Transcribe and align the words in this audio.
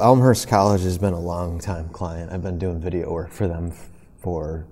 Elmhurst 0.00 0.48
College 0.48 0.82
has 0.82 0.98
been 0.98 1.12
a 1.12 1.20
long 1.20 1.60
time 1.60 1.88
client. 1.88 2.32
I've 2.32 2.42
been 2.42 2.58
doing 2.58 2.80
video 2.80 3.12
work 3.12 3.30
for 3.30 3.46
them 3.46 3.72
for 4.18 4.66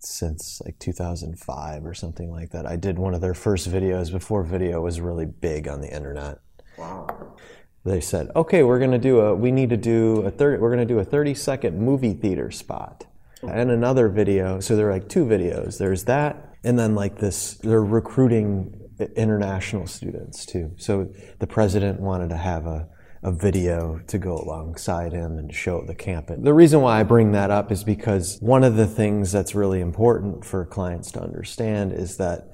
since 0.00 0.60
like 0.66 0.78
2005 0.78 1.86
or 1.86 1.94
something 1.94 2.30
like 2.30 2.50
that. 2.50 2.66
I 2.66 2.76
did 2.76 2.98
one 2.98 3.14
of 3.14 3.22
their 3.22 3.32
first 3.32 3.70
videos 3.70 4.12
before 4.12 4.42
video 4.42 4.82
was 4.82 5.00
really 5.00 5.24
big 5.24 5.66
on 5.66 5.80
the 5.80 5.88
internet. 5.88 6.40
Wow. 6.76 7.36
They 7.82 8.02
said, 8.02 8.30
"Okay, 8.36 8.62
we're 8.62 8.78
going 8.78 8.90
to 8.90 8.98
do 8.98 9.20
a 9.20 9.34
we 9.34 9.50
need 9.50 9.70
to 9.70 9.78
do 9.78 10.20
a 10.26 10.30
30 10.30 10.60
we're 10.60 10.68
going 10.68 10.86
to 10.86 10.94
do 10.94 10.98
a 10.98 11.04
30 11.04 11.32
second 11.32 11.80
movie 11.80 12.12
theater 12.12 12.50
spot." 12.50 13.06
And 13.42 13.70
another 13.70 14.10
video. 14.10 14.60
So 14.60 14.76
there 14.76 14.90
are 14.90 14.92
like 14.92 15.08
two 15.08 15.24
videos. 15.24 15.78
There's 15.78 16.04
that 16.04 16.54
and 16.62 16.78
then 16.78 16.94
like 16.94 17.16
this 17.16 17.54
they're 17.54 17.82
recruiting 17.82 18.78
international 19.16 19.86
students 19.86 20.44
too. 20.44 20.72
So 20.76 21.08
the 21.38 21.46
president 21.46 22.00
wanted 22.00 22.28
to 22.28 22.36
have 22.36 22.66
a 22.66 22.86
a 23.22 23.30
video 23.30 24.00
to 24.06 24.18
go 24.18 24.36
alongside 24.36 25.12
him 25.12 25.38
and 25.38 25.54
show 25.54 25.82
the 25.82 25.94
campus. 25.94 26.38
The 26.40 26.54
reason 26.54 26.80
why 26.80 27.00
I 27.00 27.02
bring 27.02 27.32
that 27.32 27.50
up 27.50 27.70
is 27.70 27.84
because 27.84 28.38
one 28.40 28.64
of 28.64 28.76
the 28.76 28.86
things 28.86 29.30
that's 29.30 29.54
really 29.54 29.80
important 29.80 30.44
for 30.44 30.64
clients 30.64 31.12
to 31.12 31.22
understand 31.22 31.92
is 31.92 32.16
that 32.16 32.48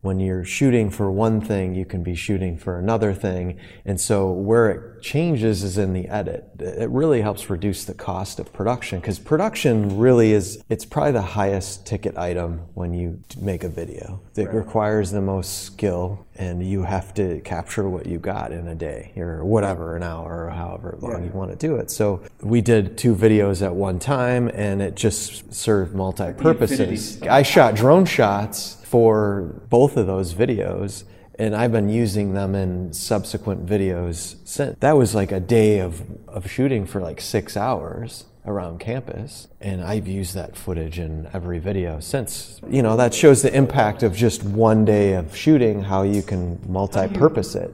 when 0.00 0.20
you're 0.20 0.44
shooting 0.44 0.90
for 0.90 1.10
one 1.10 1.40
thing, 1.40 1.74
you 1.74 1.84
can 1.84 2.02
be 2.02 2.14
shooting 2.14 2.56
for 2.56 2.78
another 2.78 3.14
thing. 3.14 3.58
And 3.84 4.00
so 4.00 4.30
where 4.30 4.70
it 4.70 4.91
changes 5.02 5.62
is 5.62 5.76
in 5.76 5.92
the 5.92 6.08
edit. 6.08 6.48
It 6.58 6.88
really 6.88 7.20
helps 7.20 7.50
reduce 7.50 7.84
the 7.84 7.94
cost 7.94 8.38
of 8.38 8.52
production 8.52 9.00
because 9.00 9.18
production 9.18 9.98
really 9.98 10.32
is, 10.32 10.62
it's 10.68 10.84
probably 10.84 11.12
the 11.12 11.22
highest 11.22 11.84
ticket 11.86 12.16
item 12.16 12.60
when 12.74 12.94
you 12.94 13.22
make 13.40 13.64
a 13.64 13.68
video. 13.68 14.22
It 14.36 14.46
right. 14.46 14.54
requires 14.54 15.10
the 15.10 15.20
most 15.20 15.64
skill 15.64 16.24
and 16.36 16.66
you 16.66 16.84
have 16.84 17.12
to 17.14 17.40
capture 17.40 17.88
what 17.88 18.06
you 18.06 18.18
got 18.18 18.52
in 18.52 18.68
a 18.68 18.74
day 18.74 19.12
or 19.16 19.44
whatever, 19.44 19.96
an 19.96 20.02
hour 20.02 20.46
or 20.46 20.50
however 20.50 20.96
long 21.00 21.18
yeah. 21.18 21.26
you 21.26 21.32
want 21.32 21.50
to 21.50 21.56
do 21.56 21.76
it. 21.76 21.90
So 21.90 22.22
we 22.40 22.60
did 22.60 22.96
two 22.96 23.14
videos 23.14 23.64
at 23.64 23.74
one 23.74 23.98
time 23.98 24.48
and 24.54 24.80
it 24.80 24.94
just 24.94 25.52
served 25.52 25.94
multi 25.94 26.32
purposes. 26.32 27.20
I 27.22 27.42
shot 27.42 27.74
drone 27.74 28.06
shots 28.06 28.78
for 28.84 29.62
both 29.68 29.96
of 29.96 30.06
those 30.06 30.34
videos 30.34 31.04
and 31.38 31.54
I've 31.56 31.72
been 31.72 31.88
using 31.88 32.34
them 32.34 32.54
in 32.54 32.92
subsequent 32.92 33.66
videos 33.66 34.36
since. 34.44 34.76
That 34.80 34.96
was 34.96 35.14
like 35.14 35.32
a 35.32 35.40
day 35.40 35.80
of, 35.80 36.02
of 36.28 36.50
shooting 36.50 36.86
for 36.86 37.00
like 37.00 37.20
six 37.20 37.56
hours 37.56 38.26
around 38.44 38.80
campus, 38.80 39.48
and 39.60 39.82
I've 39.82 40.08
used 40.08 40.34
that 40.34 40.56
footage 40.56 40.98
in 40.98 41.28
every 41.32 41.58
video 41.58 42.00
since. 42.00 42.60
You 42.68 42.82
know, 42.82 42.96
that 42.96 43.14
shows 43.14 43.42
the 43.42 43.54
impact 43.54 44.02
of 44.02 44.16
just 44.16 44.42
one 44.42 44.84
day 44.84 45.14
of 45.14 45.36
shooting, 45.36 45.82
how 45.82 46.02
you 46.02 46.22
can 46.22 46.58
multi 46.66 47.06
purpose 47.08 47.54
it. 47.54 47.72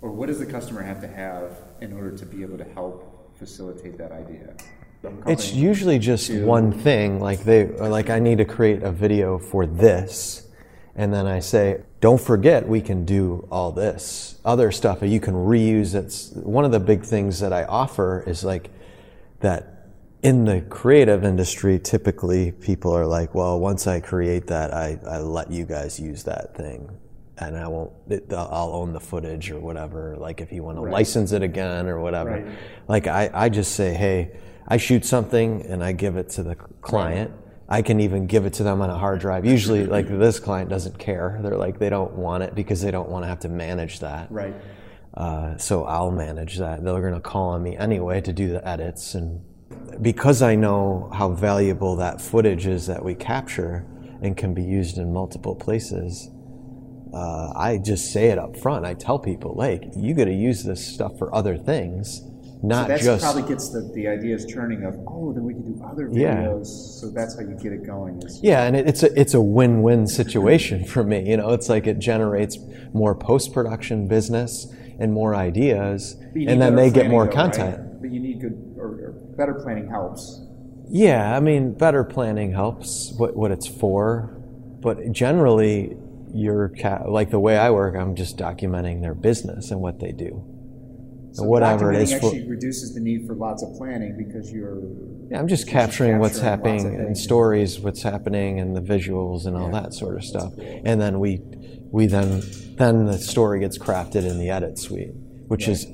Or 0.00 0.10
what 0.10 0.26
does 0.26 0.38
the 0.38 0.46
customer 0.46 0.82
have 0.82 1.00
to 1.02 1.08
have 1.08 1.58
in 1.80 1.92
order 1.92 2.16
to 2.16 2.24
be 2.24 2.42
able 2.42 2.56
to 2.58 2.64
help 2.64 3.36
facilitate 3.36 3.98
that 3.98 4.12
idea? 4.12 4.54
It's 5.26 5.52
usually 5.52 5.98
just 5.98 6.28
to... 6.28 6.44
one 6.44 6.72
thing. 6.72 7.20
Like 7.20 7.44
they, 7.44 7.66
like 7.66 8.10
I 8.10 8.18
need 8.18 8.38
to 8.38 8.44
create 8.44 8.82
a 8.82 8.92
video 8.92 9.38
for 9.38 9.66
this, 9.66 10.48
and 10.94 11.12
then 11.12 11.26
I 11.26 11.40
say, 11.40 11.82
don't 12.00 12.20
forget 12.20 12.68
we 12.68 12.80
can 12.80 13.04
do 13.04 13.46
all 13.50 13.72
this 13.72 14.38
other 14.44 14.72
stuff. 14.72 15.00
that 15.00 15.08
You 15.08 15.20
can 15.20 15.34
reuse. 15.34 15.94
It's 15.94 16.30
one 16.32 16.64
of 16.64 16.72
the 16.72 16.80
big 16.80 17.04
things 17.04 17.40
that 17.40 17.52
I 17.52 17.64
offer 17.64 18.24
is 18.26 18.44
like 18.44 18.70
that. 19.40 19.76
In 20.22 20.44
the 20.44 20.60
creative 20.60 21.24
industry, 21.24 21.78
typically 21.78 22.52
people 22.52 22.92
are 22.94 23.06
like, 23.06 23.34
well, 23.34 23.58
once 23.58 23.86
I 23.86 24.00
create 24.00 24.48
that, 24.48 24.70
I, 24.70 24.98
I 25.08 25.16
let 25.16 25.50
you 25.50 25.64
guys 25.64 25.98
use 25.98 26.24
that 26.24 26.54
thing 26.54 26.90
and 27.40 27.56
I 27.56 27.66
won't, 27.68 27.90
I'll 28.30 28.74
own 28.74 28.92
the 28.92 29.00
footage 29.00 29.50
or 29.50 29.58
whatever. 29.58 30.16
Like 30.18 30.42
if 30.42 30.52
you 30.52 30.62
want 30.62 30.76
to 30.76 30.82
right. 30.82 30.92
license 30.92 31.32
it 31.32 31.42
again 31.42 31.86
or 31.86 32.00
whatever. 32.00 32.32
Right. 32.32 32.58
Like 32.86 33.06
I, 33.06 33.30
I 33.32 33.48
just 33.48 33.74
say, 33.74 33.94
hey, 33.94 34.32
I 34.68 34.76
shoot 34.76 35.04
something 35.04 35.64
and 35.66 35.82
I 35.82 35.92
give 35.92 36.16
it 36.16 36.28
to 36.30 36.42
the 36.42 36.54
client. 36.54 37.30
Right. 37.30 37.49
I 37.70 37.82
can 37.82 38.00
even 38.00 38.26
give 38.26 38.46
it 38.46 38.54
to 38.54 38.64
them 38.64 38.82
on 38.82 38.90
a 38.90 38.98
hard 38.98 39.20
drive. 39.20 39.46
Usually, 39.46 39.86
like 39.96 40.08
this 40.08 40.40
client 40.40 40.68
doesn't 40.68 40.98
care. 40.98 41.38
They're 41.42 41.56
like, 41.56 41.78
they 41.78 41.88
don't 41.88 42.12
want 42.12 42.42
it 42.42 42.54
because 42.54 42.82
they 42.82 42.90
don't 42.90 43.08
want 43.08 43.22
to 43.24 43.28
have 43.28 43.40
to 43.40 43.48
manage 43.48 44.00
that. 44.00 44.30
Right. 44.30 44.54
Uh, 45.14 45.56
so 45.56 45.84
I'll 45.84 46.10
manage 46.10 46.58
that. 46.58 46.84
They're 46.84 47.00
going 47.00 47.14
to 47.14 47.20
call 47.20 47.50
on 47.50 47.62
me 47.62 47.76
anyway 47.76 48.20
to 48.22 48.32
do 48.32 48.48
the 48.48 48.66
edits. 48.66 49.14
And 49.14 49.40
because 50.02 50.42
I 50.42 50.56
know 50.56 51.10
how 51.14 51.30
valuable 51.30 51.96
that 51.96 52.20
footage 52.20 52.66
is 52.66 52.86
that 52.86 53.04
we 53.04 53.14
capture 53.14 53.86
and 54.22 54.36
can 54.36 54.52
be 54.52 54.62
used 54.62 54.98
in 54.98 55.12
multiple 55.12 55.54
places, 55.54 56.28
uh, 57.14 57.52
I 57.56 57.78
just 57.78 58.12
say 58.12 58.28
it 58.28 58.38
up 58.38 58.56
front. 58.56 58.84
I 58.84 58.94
tell 58.94 59.18
people, 59.18 59.54
like, 59.54 59.84
you 59.96 60.14
got 60.14 60.26
to 60.26 60.34
use 60.34 60.64
this 60.64 60.84
stuff 60.84 61.18
for 61.18 61.34
other 61.34 61.56
things 61.56 62.22
not 62.62 62.88
so 62.88 62.96
just 62.98 63.22
probably 63.22 63.42
gets 63.42 63.70
the, 63.70 63.80
the 63.94 64.06
ideas 64.06 64.44
churning 64.44 64.84
of 64.84 64.94
oh 65.06 65.32
then 65.32 65.44
we 65.44 65.54
can 65.54 65.62
do 65.62 65.82
other 65.84 66.08
videos. 66.08 66.16
Yeah. 66.16 66.62
so 66.62 67.10
that's 67.10 67.34
how 67.34 67.40
you 67.40 67.56
get 67.62 67.72
it 67.72 67.86
going 67.86 68.22
yeah 68.42 68.64
and 68.64 68.76
it, 68.76 68.86
it's 68.86 69.02
a 69.02 69.18
it's 69.18 69.34
a 69.34 69.40
win-win 69.40 70.06
situation 70.06 70.84
for 70.92 71.02
me 71.02 71.30
you 71.30 71.36
know? 71.36 71.50
It's 71.50 71.68
like 71.68 71.86
it 71.86 71.98
generates 71.98 72.58
more 72.92 73.14
post-production 73.14 74.08
business 74.08 74.66
and 74.98 75.12
more 75.12 75.34
ideas 75.34 76.16
and 76.34 76.60
then 76.60 76.76
they 76.76 76.90
get 76.90 77.08
more 77.08 77.26
though, 77.26 77.32
content. 77.32 77.78
Right? 77.78 78.00
but 78.00 78.10
you 78.10 78.20
need 78.20 78.40
good 78.40 78.74
or, 78.78 78.86
or, 78.86 79.14
better 79.36 79.54
planning 79.54 79.88
helps. 79.88 80.42
Yeah 80.90 81.34
i 81.34 81.40
mean 81.40 81.72
better 81.72 82.04
planning 82.04 82.52
helps 82.52 83.12
what, 83.16 83.36
what 83.36 83.50
it's 83.50 83.66
for 83.66 84.36
but 84.80 85.12
generally 85.12 85.96
you're 86.32 86.72
like 87.06 87.30
the 87.30 87.40
way 87.40 87.56
i 87.56 87.70
work 87.70 87.96
i'm 87.96 88.14
just 88.14 88.36
documenting 88.36 89.00
their 89.00 89.14
business 89.14 89.70
and 89.70 89.80
what 89.80 89.98
they 89.98 90.12
do 90.12 90.44
so 91.32 91.44
whatever 91.44 91.92
it 91.92 92.02
is. 92.02 92.12
actually 92.12 92.44
for, 92.44 92.50
reduces 92.50 92.94
the 92.94 93.00
need 93.00 93.26
for 93.26 93.34
lots 93.34 93.62
of 93.62 93.74
planning 93.76 94.16
because 94.16 94.52
you're. 94.52 94.80
Yeah, 95.30 95.38
I'm 95.38 95.48
just 95.48 95.68
capturing, 95.68 96.18
what's 96.18 96.40
happening 96.40 96.86
and 96.86 97.16
stories, 97.16 97.78
what's 97.78 98.02
happening, 98.02 98.58
and 98.58 98.76
the 98.76 98.80
visuals 98.80 99.46
and 99.46 99.56
all 99.56 99.70
yeah. 99.72 99.82
that 99.82 99.94
sort 99.94 100.16
of 100.16 100.24
stuff. 100.24 100.52
And 100.58 101.00
then 101.00 101.20
we, 101.20 101.40
we 101.92 102.06
then 102.06 102.42
then 102.76 103.06
the 103.06 103.18
story 103.18 103.60
gets 103.60 103.78
crafted 103.78 104.28
in 104.28 104.38
the 104.38 104.50
edit 104.50 104.78
suite, 104.78 105.12
which 105.46 105.66
right. 105.66 105.72
is 105.72 105.86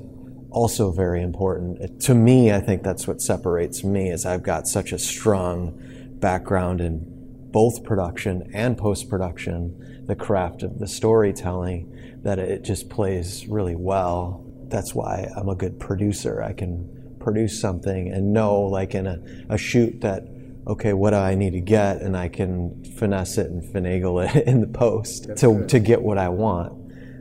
also 0.51 0.91
very 0.91 1.21
important. 1.21 2.01
To 2.03 2.15
me, 2.15 2.53
I 2.53 2.61
think 2.61 2.83
that's 2.83 3.07
what 3.07 3.21
separates 3.21 3.85
me 3.85 4.11
is 4.11 4.25
I've 4.25 4.43
got 4.43 4.67
such 4.67 4.93
a 4.93 4.99
strong 4.99 5.79
background 6.19 6.81
in 6.81 7.03
both 7.51 7.85
production 7.85 8.51
and 8.55 8.79
post 8.79 9.11
production, 9.11 10.05
the 10.07 10.17
craft 10.17 10.63
of 10.63 10.79
the 10.79 10.87
storytelling, 10.87 12.21
that 12.23 12.39
it 12.39 12.63
just 12.63 12.89
plays 12.89 13.47
really 13.49 13.77
well 13.77 14.46
that's 14.71 14.95
why 14.95 15.29
I'm 15.37 15.49
a 15.49 15.55
good 15.55 15.79
producer. 15.79 16.43
I 16.43 16.53
can 16.53 17.17
produce 17.21 17.61
something 17.61 18.13
and 18.13 18.33
know, 18.33 18.61
like 18.63 18.95
in 18.95 19.07
a, 19.07 19.19
a 19.49 19.59
shoot, 19.59 20.01
that 20.03 20.23
okay, 20.67 20.93
what 20.93 21.11
do 21.11 21.17
I 21.17 21.35
need 21.35 21.53
to 21.53 21.61
get, 21.61 22.01
and 22.03 22.17
I 22.17 22.29
can 22.29 22.85
finesse 22.99 23.39
it 23.39 23.51
and 23.51 23.63
finagle 23.63 24.25
it 24.25 24.47
in 24.47 24.61
the 24.61 24.67
post 24.67 25.37
to 25.39 25.67
to 25.67 25.79
get 25.79 26.03
what 26.03 26.19
I 26.19 26.29
want 26.29 26.73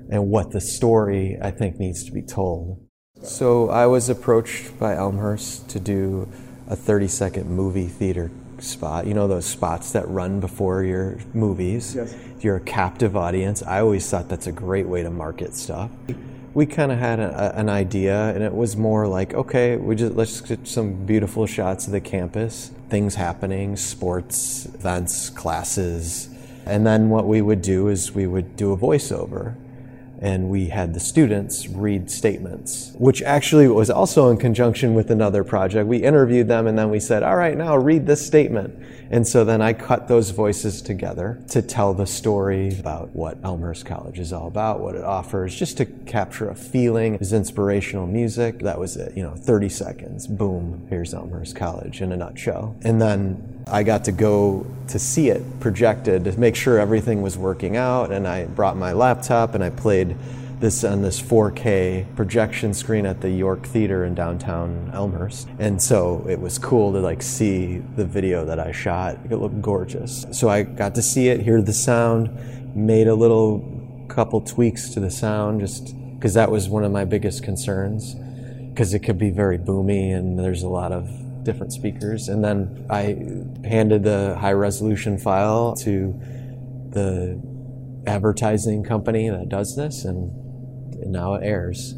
and 0.09 0.29
what 0.29 0.51
the 0.51 0.61
story 0.61 1.37
I 1.41 1.51
think 1.51 1.79
needs 1.79 2.03
to 2.05 2.11
be 2.11 2.21
told. 2.21 2.85
So 3.23 3.69
I 3.69 3.87
was 3.87 4.09
approached 4.09 4.77
by 4.77 4.95
Elmhurst 4.95 5.69
to 5.69 5.79
do 5.79 6.29
a 6.67 6.75
30 6.75 7.07
second 7.07 7.49
movie 7.49 7.87
theater 7.87 8.29
spot. 8.59 9.07
You 9.07 9.13
know 9.13 9.27
those 9.27 9.45
spots 9.45 9.91
that 9.93 10.07
run 10.07 10.39
before 10.39 10.83
your 10.83 11.17
movies. 11.33 11.95
Yes. 11.95 12.15
You're 12.41 12.57
a 12.57 12.61
captive 12.61 13.17
audience. 13.17 13.63
I 13.63 13.79
always 13.79 14.07
thought 14.07 14.29
that's 14.29 14.47
a 14.47 14.51
great 14.51 14.87
way 14.87 15.01
to 15.01 15.09
market 15.09 15.55
stuff 15.55 15.89
we 16.55 16.65
kind 16.65 16.89
of 16.89 16.97
had 16.97 17.19
a, 17.19 17.59
an 17.59 17.67
idea, 17.69 18.33
and 18.33 18.41
it 18.41 18.55
was 18.55 18.77
more 18.77 19.07
like, 19.07 19.33
okay, 19.33 19.75
we 19.75 19.93
just 19.95 20.15
let's 20.15 20.39
get 20.39 20.65
some 20.65 21.05
beautiful 21.05 21.45
shots 21.45 21.85
of 21.85 21.91
the 21.91 21.99
campus, 21.99 22.71
things 22.89 23.15
happening, 23.15 23.75
sports, 23.75 24.65
events, 24.65 25.29
classes, 25.29 26.29
and 26.65 26.87
then 26.87 27.09
what 27.09 27.27
we 27.27 27.41
would 27.41 27.61
do 27.61 27.89
is 27.89 28.13
we 28.13 28.25
would 28.25 28.55
do 28.55 28.71
a 28.71 28.77
voiceover 28.77 29.55
and 30.25 30.49
we 30.49 30.65
had 30.69 30.95
the 30.95 30.99
students 30.99 31.67
read 31.67 32.09
statements, 32.09 32.93
which 32.95 33.21
actually 33.21 33.67
was 33.67 33.91
also 33.91 34.31
in 34.31 34.37
conjunction 34.37 34.95
with 34.95 35.11
another 35.11 35.43
project. 35.43 35.87
We 35.87 35.97
interviewed 35.97 36.47
them 36.47 36.65
and 36.65 36.75
then 36.75 36.89
we 36.89 36.99
said, 36.99 37.21
all 37.21 37.35
right, 37.35 37.55
now 37.55 37.77
read 37.77 38.07
this 38.07 38.25
statement. 38.25 38.75
And 39.11 39.27
so 39.27 39.45
then 39.45 39.61
I 39.61 39.73
cut 39.73 40.07
those 40.07 40.31
voices 40.31 40.81
together 40.81 41.39
to 41.49 41.61
tell 41.61 41.93
the 41.93 42.07
story 42.07 42.75
about 42.79 43.15
what 43.15 43.37
Elmhurst 43.43 43.85
College 43.85 44.17
is 44.17 44.33
all 44.33 44.47
about, 44.47 44.79
what 44.79 44.95
it 44.95 45.03
offers, 45.03 45.53
just 45.53 45.77
to 45.77 45.85
capture 45.85 46.49
a 46.49 46.55
feeling. 46.55 47.13
It's 47.21 47.31
inspirational 47.31 48.07
music. 48.07 48.61
That 48.61 48.79
was 48.79 48.97
it, 48.97 49.15
you 49.15 49.21
know, 49.21 49.35
30 49.35 49.69
seconds. 49.69 50.25
Boom, 50.25 50.87
here's 50.89 51.13
Elmhurst 51.13 51.55
College 51.55 52.01
in 52.01 52.11
a 52.11 52.17
nutshell. 52.17 52.75
And 52.81 52.99
then 52.99 53.54
I 53.67 53.81
got 53.81 54.03
to 54.05 54.11
go 54.11 54.65
to 54.89 54.99
see 54.99 55.29
it 55.29 55.59
projected 55.59 56.25
to 56.25 56.39
make 56.39 56.55
sure 56.55 56.79
everything 56.79 57.23
was 57.23 57.35
working 57.35 57.77
out. 57.77 58.11
And 58.11 58.27
I 58.27 58.45
brought 58.45 58.77
my 58.77 58.93
laptop 58.93 59.55
and 59.55 59.63
I 59.63 59.71
played 59.71 60.15
this 60.59 60.83
on 60.83 61.01
this 61.01 61.19
4K 61.19 62.15
projection 62.15 62.73
screen 62.73 63.05
at 63.07 63.21
the 63.21 63.29
York 63.29 63.65
Theater 63.65 64.05
in 64.05 64.13
downtown 64.13 64.91
Elmhurst. 64.93 65.47
And 65.57 65.81
so 65.81 66.25
it 66.29 66.39
was 66.39 66.59
cool 66.59 66.93
to 66.93 66.99
like 66.99 67.23
see 67.23 67.79
the 67.79 68.05
video 68.05 68.45
that 68.45 68.59
I 68.59 68.71
shot. 68.71 69.17
It 69.29 69.37
looked 69.37 69.61
gorgeous. 69.61 70.27
So 70.31 70.47
I 70.47 70.61
got 70.63 70.93
to 70.95 71.01
see 71.01 71.29
it, 71.29 71.41
hear 71.41 71.61
the 71.61 71.73
sound, 71.73 72.75
made 72.75 73.07
a 73.07 73.15
little 73.15 74.05
couple 74.09 74.41
tweaks 74.41 74.89
to 74.91 74.99
the 74.99 75.09
sound 75.09 75.59
just 75.59 75.95
because 76.15 76.35
that 76.35 76.51
was 76.51 76.69
one 76.69 76.83
of 76.83 76.91
my 76.91 77.03
biggest 77.03 77.43
concerns. 77.43 78.15
because 78.75 78.93
it 78.93 78.99
could 78.99 79.17
be 79.17 79.29
very 79.29 79.57
boomy 79.57 80.13
and 80.13 80.37
there's 80.37 80.61
a 80.61 80.67
lot 80.67 80.91
of 80.91 81.09
different 81.45 81.71
speakers. 81.71 82.27
And 82.27 82.43
then 82.43 82.85
I 82.89 83.67
handed 83.67 84.03
the 84.03 84.35
high 84.37 84.53
resolution 84.53 85.17
file 85.17 85.75
to 85.77 86.19
the 86.89 87.41
advertising 88.07 88.83
company 88.83 89.29
that 89.29 89.49
does 89.49 89.75
this, 89.75 90.05
and, 90.05 90.31
and 90.95 91.11
now 91.11 91.35
it 91.35 91.43
airs. 91.43 91.95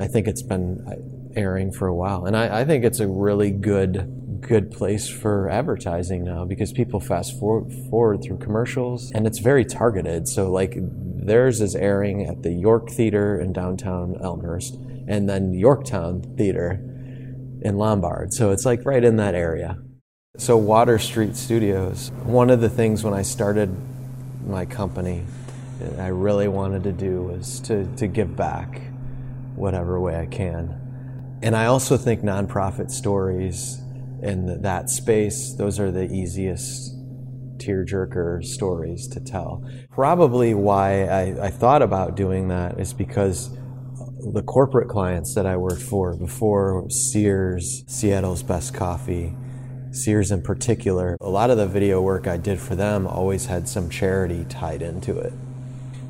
I 0.00 0.06
think 0.06 0.28
it's 0.28 0.42
been 0.42 0.84
uh, 0.86 1.38
airing 1.38 1.72
for 1.72 1.88
a 1.88 1.94
while, 1.94 2.26
and 2.26 2.36
I, 2.36 2.60
I 2.60 2.64
think 2.64 2.84
it's 2.84 3.00
a 3.00 3.08
really 3.08 3.50
good 3.50 4.14
good 4.40 4.70
place 4.70 5.08
for 5.08 5.50
advertising 5.50 6.22
now 6.22 6.44
because 6.44 6.72
people 6.72 7.00
fast 7.00 7.38
forward, 7.40 7.72
forward 7.90 8.22
through 8.22 8.38
commercials 8.38 9.10
and 9.10 9.26
it's 9.26 9.40
very 9.40 9.64
targeted. 9.64 10.28
So 10.28 10.48
like 10.48 10.76
theirs 10.78 11.60
is 11.60 11.74
airing 11.74 12.24
at 12.24 12.44
the 12.44 12.52
York 12.52 12.88
Theater 12.88 13.40
in 13.40 13.52
downtown 13.52 14.16
Elmhurst 14.22 14.76
and 15.08 15.28
then 15.28 15.52
Yorktown 15.54 16.22
Theater 16.36 16.80
in 17.62 17.76
Lombard. 17.76 18.32
So 18.32 18.50
it's 18.50 18.64
like 18.64 18.84
right 18.84 19.04
in 19.04 19.16
that 19.16 19.34
area. 19.34 19.78
So 20.36 20.56
Water 20.56 20.98
Street 20.98 21.36
Studios, 21.36 22.10
one 22.24 22.50
of 22.50 22.60
the 22.60 22.68
things 22.68 23.02
when 23.02 23.14
I 23.14 23.22
started 23.22 23.74
my 24.46 24.64
company 24.64 25.24
I 25.98 26.08
really 26.08 26.48
wanted 26.48 26.82
to 26.84 26.92
do 26.92 27.22
was 27.22 27.60
to, 27.60 27.86
to 27.96 28.06
give 28.08 28.36
back 28.36 28.80
whatever 29.54 30.00
way 30.00 30.16
I 30.16 30.26
can. 30.26 31.38
And 31.42 31.54
I 31.54 31.66
also 31.66 31.96
think 31.96 32.22
nonprofit 32.22 32.90
stories 32.90 33.80
in 34.22 34.62
that 34.62 34.90
space, 34.90 35.54
those 35.54 35.78
are 35.78 35.92
the 35.92 36.12
easiest 36.12 36.96
tearjerker 37.58 38.44
stories 38.44 39.06
to 39.08 39.20
tell. 39.20 39.64
Probably 39.90 40.54
why 40.54 41.04
I, 41.04 41.46
I 41.46 41.50
thought 41.50 41.82
about 41.82 42.16
doing 42.16 42.48
that 42.48 42.80
is 42.80 42.92
because 42.92 43.50
the 44.20 44.42
corporate 44.42 44.88
clients 44.88 45.34
that 45.34 45.46
I 45.46 45.56
worked 45.56 45.82
for 45.82 46.14
before 46.14 46.88
Sears, 46.90 47.84
Seattle's 47.86 48.42
Best 48.42 48.74
Coffee, 48.74 49.34
Sears 49.90 50.30
in 50.30 50.42
particular, 50.42 51.16
a 51.20 51.30
lot 51.30 51.50
of 51.50 51.56
the 51.56 51.66
video 51.66 52.00
work 52.00 52.26
I 52.26 52.36
did 52.36 52.60
for 52.60 52.74
them 52.74 53.06
always 53.06 53.46
had 53.46 53.68
some 53.68 53.88
charity 53.88 54.44
tied 54.48 54.82
into 54.82 55.18
it. 55.18 55.32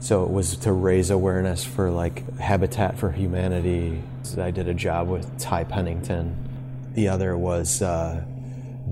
So 0.00 0.24
it 0.24 0.30
was 0.30 0.56
to 0.58 0.72
raise 0.72 1.10
awareness 1.10 1.64
for 1.64 1.90
like 1.90 2.38
Habitat 2.38 2.98
for 2.98 3.10
Humanity. 3.10 4.02
I 4.36 4.50
did 4.50 4.68
a 4.68 4.74
job 4.74 5.08
with 5.08 5.38
Ty 5.38 5.64
Pennington. 5.64 6.36
The 6.94 7.08
other 7.08 7.36
was 7.36 7.82
uh, 7.82 8.24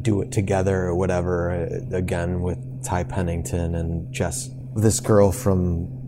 Do 0.02 0.22
It 0.22 0.32
Together 0.32 0.84
or 0.84 0.94
whatever, 0.94 1.50
uh, 1.50 1.96
again 1.96 2.40
with 2.42 2.84
Ty 2.84 3.04
Pennington 3.04 3.74
and 3.74 4.12
Jess, 4.12 4.50
this 4.74 5.00
girl 5.00 5.32
from 5.32 6.05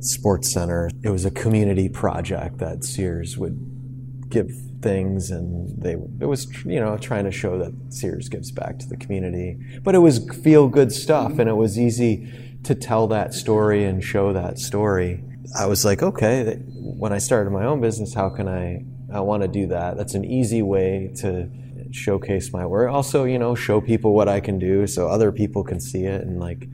SportsCenter. 0.00 0.90
It 1.02 1.10
was 1.10 1.24
a 1.24 1.30
community 1.30 1.88
project 1.88 2.58
that 2.58 2.84
Sears 2.84 3.36
would 3.38 4.28
give 4.28 4.50
things 4.80 5.30
and 5.30 5.82
they 5.82 5.92
it 6.20 6.26
was 6.26 6.46
you 6.64 6.80
know 6.80 6.96
trying 6.96 7.24
to 7.24 7.30
show 7.30 7.58
that 7.58 7.72
Sears 7.92 8.28
gives 8.28 8.50
back 8.50 8.78
to 8.78 8.88
the 8.88 8.96
community. 8.96 9.58
But 9.82 9.94
it 9.94 9.98
was 9.98 10.26
feel 10.42 10.68
good 10.68 10.92
stuff 10.92 11.38
and 11.38 11.48
it 11.48 11.56
was 11.56 11.78
easy 11.78 12.58
to 12.64 12.74
tell 12.74 13.06
that 13.08 13.34
story 13.34 13.84
and 13.84 14.02
show 14.02 14.32
that 14.32 14.58
story. 14.58 15.22
I 15.58 15.66
was 15.66 15.84
like 15.84 16.02
okay 16.02 16.62
when 16.64 17.12
I 17.12 17.18
started 17.18 17.50
my 17.50 17.64
own 17.64 17.80
business 17.80 18.14
how 18.14 18.30
can 18.30 18.48
I 18.48 18.84
I 19.12 19.20
want 19.20 19.42
to 19.42 19.48
do 19.48 19.66
that? 19.66 19.96
That's 19.96 20.14
an 20.14 20.24
easy 20.24 20.62
way 20.62 21.12
to 21.16 21.50
showcase 21.90 22.52
my 22.52 22.64
work. 22.64 22.90
Also 22.90 23.24
you 23.24 23.38
know 23.38 23.54
show 23.54 23.80
people 23.80 24.14
what 24.14 24.28
I 24.28 24.40
can 24.40 24.58
do 24.58 24.86
so 24.86 25.08
other 25.08 25.32
people 25.32 25.62
can 25.62 25.80
see 25.80 26.04
it 26.04 26.22
and 26.22 26.40
like 26.40 26.68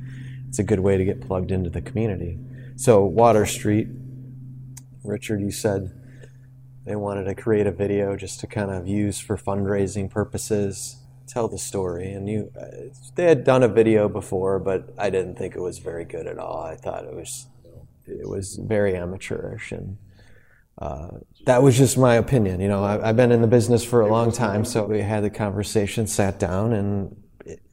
it's 0.49 0.59
a 0.59 0.65
good 0.65 0.81
way 0.81 0.97
to 0.97 1.05
get 1.05 1.21
plugged 1.21 1.51
into 1.51 1.71
the 1.71 1.81
community 1.81 2.39
so, 2.77 3.05
Water 3.05 3.47
Street, 3.47 3.89
Richard, 5.03 5.41
you 5.41 5.51
said 5.51 5.91
they 6.85 6.97
wanted 6.97 7.25
to 7.25 7.35
create 7.35 7.67
a 7.67 7.73
video 7.73 8.17
just 8.17 8.41
to 8.41 8.47
kind 8.47 8.71
of 8.71 8.87
use 8.87 9.19
for 9.19 9.37
fundraising 9.37 10.11
purposes, 10.11 11.03
tell 11.27 11.49
the 11.49 11.59
story. 11.59 12.13
And 12.13 12.29
you, 12.29 12.53
they 13.15 13.25
had 13.25 13.45
done 13.45 13.63
a 13.63 13.69
video 13.69 14.09
before, 14.09 14.59
but 14.59 14.95
I 14.99 15.11
didn't 15.11 15.37
think 15.37 15.57
it 15.57 15.61
was 15.61 15.79
very 15.79 16.05
good 16.05 16.27
at 16.27 16.39
all. 16.39 16.63
I 16.63 16.77
thought 16.77 17.05
it 17.05 17.15
was, 17.15 17.47
it 18.07 18.29
was 18.29 18.57
very 18.57 18.97
amateurish, 18.97 19.73
and 19.73 19.97
uh, 20.79 21.09
that 21.47 21.63
was 21.63 21.77
just 21.77 21.99
my 21.99 22.15
opinion. 22.15 22.61
You 22.61 22.69
know, 22.69 22.85
I, 22.85 23.09
I've 23.09 23.17
been 23.17 23.33
in 23.33 23.41
the 23.41 23.49
business 23.49 23.85
for 23.85 24.03
a 24.03 24.09
long 24.09 24.31
time, 24.31 24.65
so 24.65 24.85
we 24.85 25.01
had 25.01 25.25
the 25.25 25.31
conversation, 25.31 26.07
sat 26.07 26.39
down, 26.39 26.73
and 26.73 27.17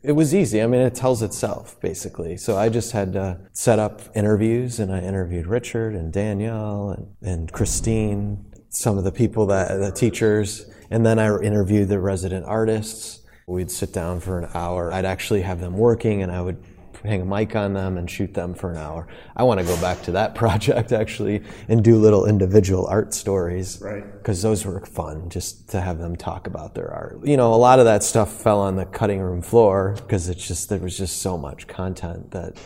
it, 0.01 0.11
was 0.13 0.33
easy. 0.33 0.61
I 0.61 0.67
mean, 0.67 0.81
it 0.81 0.95
tells 0.95 1.21
itself 1.21 1.79
basically. 1.81 2.37
So 2.37 2.57
I 2.57 2.69
just 2.69 2.91
had 2.91 3.13
to 3.13 3.39
set 3.53 3.79
up 3.79 4.01
interviews, 4.15 4.79
and 4.79 4.93
I 4.93 5.01
interviewed 5.01 5.47
Richard 5.47 5.95
and 5.95 6.11
Danielle 6.11 6.91
and, 6.91 7.15
and 7.21 7.51
Christine, 7.51 8.45
some 8.69 8.97
of 8.97 9.03
the 9.03 9.11
people 9.11 9.45
that 9.47 9.79
the 9.79 9.91
teachers, 9.91 10.65
and 10.89 11.05
then 11.05 11.19
I 11.19 11.37
interviewed 11.39 11.89
the 11.89 11.99
resident 11.99 12.45
artists. 12.45 13.21
We'd 13.47 13.71
sit 13.71 13.91
down 13.91 14.19
for 14.21 14.39
an 14.39 14.49
hour. 14.53 14.93
I'd 14.93 15.05
actually 15.05 15.41
have 15.41 15.59
them 15.59 15.77
working, 15.77 16.23
and 16.23 16.31
I 16.31 16.41
would 16.41 16.63
hang 17.03 17.21
a 17.21 17.25
mic 17.25 17.55
on 17.55 17.73
them 17.73 17.97
and 17.97 18.09
shoot 18.09 18.33
them 18.33 18.53
for 18.53 18.71
an 18.71 18.77
hour. 18.77 19.07
I 19.35 19.43
want 19.43 19.59
to 19.59 19.65
go 19.65 19.79
back 19.81 20.01
to 20.03 20.11
that 20.13 20.35
project 20.43 20.91
actually 20.91 21.43
and 21.67 21.83
do 21.83 21.97
little 21.97 22.25
individual 22.25 22.87
art 22.87 23.13
stories. 23.13 23.79
Right. 23.81 24.03
Because 24.13 24.41
those 24.41 24.65
were 24.65 24.79
fun 24.85 25.29
just 25.29 25.69
to 25.69 25.81
have 25.81 25.99
them 25.99 26.15
talk 26.15 26.47
about 26.47 26.75
their 26.75 26.91
art. 26.91 27.25
You 27.25 27.37
know, 27.37 27.53
a 27.53 27.55
lot 27.55 27.79
of 27.79 27.85
that 27.85 28.03
stuff 28.03 28.31
fell 28.31 28.59
on 28.59 28.75
the 28.75 28.85
cutting 28.85 29.19
room 29.19 29.41
floor 29.41 29.95
because 29.97 30.29
it's 30.29 30.47
just, 30.47 30.69
there 30.69 30.79
was 30.79 30.97
just 30.97 31.21
so 31.21 31.37
much 31.37 31.67
content 31.67 32.31
that 32.31 32.57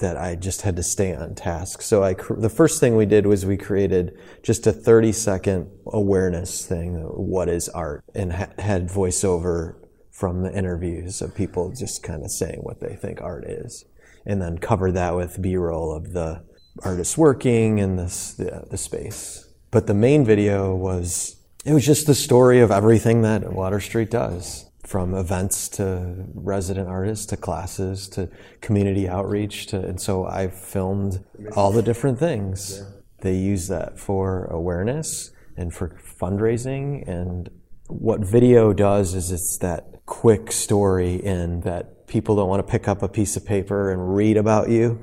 that 0.00 0.16
I 0.16 0.34
just 0.34 0.62
had 0.62 0.76
to 0.76 0.82
stay 0.82 1.14
on 1.14 1.34
task. 1.34 1.82
So 1.82 2.02
I, 2.02 2.14
the 2.14 2.48
first 2.48 2.80
thing 2.80 2.96
we 2.96 3.04
did 3.06 3.26
was 3.26 3.44
we 3.44 3.58
created 3.58 4.18
just 4.42 4.66
a 4.66 4.72
30 4.72 5.12
second 5.12 5.70
awareness 5.86 6.66
thing. 6.66 6.94
What 6.94 7.48
is 7.50 7.68
art? 7.68 8.02
And 8.14 8.32
ha- 8.32 8.48
had 8.58 8.88
voiceover 8.88 9.76
from 10.20 10.42
the 10.42 10.52
interviews 10.52 11.22
of 11.22 11.34
people 11.34 11.72
just 11.72 12.02
kind 12.02 12.22
of 12.22 12.30
saying 12.30 12.58
what 12.60 12.78
they 12.80 12.94
think 12.94 13.22
art 13.22 13.42
is, 13.48 13.86
and 14.26 14.40
then 14.42 14.58
cover 14.58 14.92
that 14.92 15.16
with 15.16 15.40
B-roll 15.40 15.96
of 15.96 16.12
the 16.12 16.44
artists 16.84 17.16
working 17.16 17.78
in 17.78 17.96
this 17.96 18.34
the, 18.34 18.66
the 18.70 18.76
space. 18.76 19.48
But 19.70 19.86
the 19.86 19.94
main 19.94 20.26
video 20.26 20.74
was 20.74 21.36
it 21.64 21.72
was 21.72 21.86
just 21.86 22.06
the 22.06 22.14
story 22.14 22.60
of 22.60 22.70
everything 22.70 23.22
that 23.22 23.50
Water 23.50 23.80
Street 23.80 24.10
does, 24.10 24.70
from 24.84 25.14
events 25.14 25.70
to 25.70 26.26
resident 26.34 26.88
artists 26.88 27.24
to 27.26 27.38
classes 27.38 28.06
to 28.10 28.28
community 28.60 29.08
outreach 29.08 29.68
to, 29.68 29.80
and 29.80 29.98
so 29.98 30.26
I 30.26 30.48
filmed 30.48 31.24
all 31.56 31.72
the 31.72 31.82
different 31.82 32.18
things. 32.18 32.84
They 33.22 33.36
use 33.36 33.68
that 33.68 33.98
for 33.98 34.44
awareness 34.46 35.30
and 35.56 35.72
for 35.72 35.98
fundraising 36.20 37.08
and 37.08 37.50
what 37.90 38.20
video 38.20 38.72
does 38.72 39.14
is 39.14 39.32
it's 39.32 39.58
that 39.58 39.99
quick 40.10 40.50
story 40.50 41.14
in 41.14 41.60
that 41.60 42.08
people 42.08 42.34
don't 42.34 42.48
want 42.48 42.66
to 42.66 42.70
pick 42.70 42.88
up 42.88 43.00
a 43.02 43.08
piece 43.08 43.36
of 43.36 43.46
paper 43.46 43.92
and 43.92 44.14
read 44.14 44.36
about 44.36 44.68
you. 44.68 45.02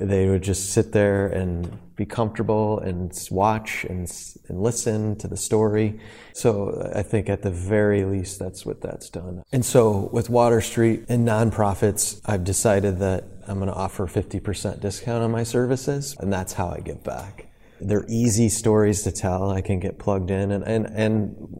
They 0.00 0.26
would 0.26 0.42
just 0.42 0.72
sit 0.72 0.90
there 0.92 1.28
and 1.28 1.78
be 1.96 2.06
comfortable 2.06 2.78
and 2.78 3.12
watch 3.30 3.84
and, 3.84 4.10
and 4.48 4.62
listen 4.62 5.16
to 5.16 5.28
the 5.28 5.36
story. 5.36 6.00
So 6.32 6.90
I 6.94 7.02
think 7.02 7.28
at 7.28 7.42
the 7.42 7.50
very 7.50 8.04
least, 8.04 8.38
that's 8.38 8.64
what 8.64 8.80
that's 8.80 9.10
done. 9.10 9.42
And 9.52 9.64
so 9.64 10.08
with 10.12 10.30
Water 10.30 10.62
Street 10.62 11.04
and 11.08 11.28
nonprofits, 11.28 12.20
I've 12.24 12.44
decided 12.44 13.00
that 13.00 13.24
I'm 13.46 13.56
going 13.56 13.68
to 13.68 13.74
offer 13.74 14.06
50% 14.06 14.80
discount 14.80 15.22
on 15.22 15.30
my 15.30 15.42
services, 15.42 16.16
and 16.20 16.32
that's 16.32 16.54
how 16.54 16.68
I 16.70 16.80
give 16.80 17.04
back. 17.04 17.48
They're 17.80 18.06
easy 18.08 18.48
stories 18.48 19.02
to 19.02 19.12
tell. 19.12 19.50
I 19.50 19.60
can 19.60 19.78
get 19.78 19.98
plugged 19.98 20.30
in 20.30 20.50
and, 20.50 20.64
and, 20.64 20.86
and 20.86 21.57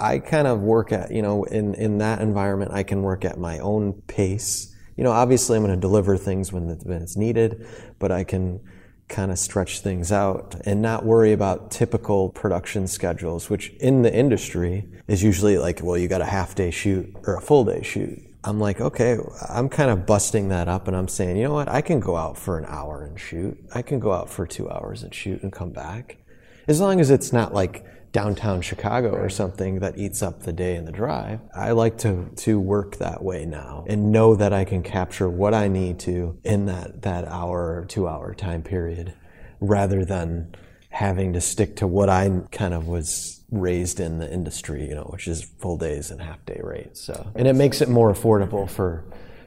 I 0.00 0.18
kind 0.18 0.46
of 0.46 0.62
work 0.62 0.92
at, 0.92 1.12
you 1.12 1.22
know, 1.22 1.44
in, 1.44 1.74
in 1.74 1.98
that 1.98 2.20
environment, 2.20 2.72
I 2.72 2.82
can 2.82 3.02
work 3.02 3.24
at 3.24 3.38
my 3.38 3.58
own 3.58 3.92
pace. 4.06 4.74
You 4.96 5.04
know, 5.04 5.12
obviously 5.12 5.56
I'm 5.56 5.64
going 5.64 5.74
to 5.74 5.80
deliver 5.80 6.16
things 6.16 6.52
when, 6.52 6.68
it's 6.70 7.16
needed, 7.16 7.66
but 7.98 8.10
I 8.10 8.24
can 8.24 8.60
kind 9.08 9.30
of 9.30 9.38
stretch 9.38 9.80
things 9.80 10.12
out 10.12 10.54
and 10.64 10.80
not 10.80 11.04
worry 11.04 11.32
about 11.32 11.70
typical 11.70 12.30
production 12.30 12.86
schedules, 12.86 13.50
which 13.50 13.70
in 13.80 14.02
the 14.02 14.14
industry 14.14 14.88
is 15.08 15.22
usually 15.22 15.58
like, 15.58 15.80
well, 15.82 15.98
you 15.98 16.08
got 16.08 16.22
a 16.22 16.26
half 16.26 16.54
day 16.54 16.70
shoot 16.70 17.14
or 17.26 17.36
a 17.36 17.40
full 17.40 17.64
day 17.64 17.82
shoot. 17.82 18.18
I'm 18.42 18.58
like, 18.58 18.80
okay, 18.80 19.18
I'm 19.50 19.68
kind 19.68 19.90
of 19.90 20.06
busting 20.06 20.48
that 20.48 20.66
up 20.68 20.88
and 20.88 20.96
I'm 20.96 21.08
saying, 21.08 21.36
you 21.36 21.44
know 21.44 21.52
what, 21.52 21.68
I 21.68 21.82
can 21.82 22.00
go 22.00 22.16
out 22.16 22.38
for 22.38 22.56
an 22.58 22.64
hour 22.66 23.04
and 23.04 23.20
shoot. 23.20 23.58
I 23.74 23.82
can 23.82 24.00
go 24.00 24.12
out 24.12 24.30
for 24.30 24.46
two 24.46 24.70
hours 24.70 25.02
and 25.02 25.14
shoot 25.14 25.42
and 25.42 25.52
come 25.52 25.70
back. 25.70 26.18
As 26.66 26.80
long 26.80 27.00
as 27.00 27.10
it's 27.10 27.32
not 27.32 27.52
like 27.52 27.84
downtown 28.12 28.60
Chicago 28.60 29.10
or 29.10 29.28
something 29.28 29.78
that 29.80 29.96
eats 29.96 30.22
up 30.22 30.42
the 30.42 30.52
day 30.52 30.74
and 30.76 30.86
the 30.86 30.92
drive. 30.92 31.40
I 31.54 31.72
like 31.72 31.98
to 31.98 32.28
to 32.38 32.58
work 32.58 32.96
that 32.96 33.22
way 33.22 33.46
now 33.46 33.84
and 33.88 34.10
know 34.10 34.34
that 34.34 34.52
I 34.52 34.64
can 34.64 34.82
capture 34.82 35.28
what 35.28 35.54
I 35.54 35.68
need 35.68 36.00
to 36.00 36.38
in 36.42 36.66
that 36.66 37.02
that 37.02 37.26
hour 37.26 37.80
or 37.80 37.84
2 37.86 38.08
hour 38.08 38.34
time 38.34 38.62
period 38.62 39.14
rather 39.60 40.04
than 40.04 40.54
having 40.88 41.32
to 41.34 41.40
stick 41.40 41.76
to 41.76 41.86
what 41.86 42.08
I 42.08 42.42
kind 42.50 42.74
of 42.74 42.88
was 42.88 43.44
raised 43.52 44.00
in 44.00 44.18
the 44.18 44.32
industry, 44.32 44.88
you 44.88 44.94
know, 44.94 45.08
which 45.10 45.28
is 45.28 45.42
full 45.42 45.76
days 45.76 46.10
and 46.10 46.20
half 46.20 46.44
day 46.46 46.60
rates. 46.62 47.00
So, 47.00 47.30
and 47.36 47.46
it 47.46 47.54
makes 47.54 47.80
it 47.80 47.88
more 47.88 48.12
affordable 48.12 48.68
for 48.68 49.04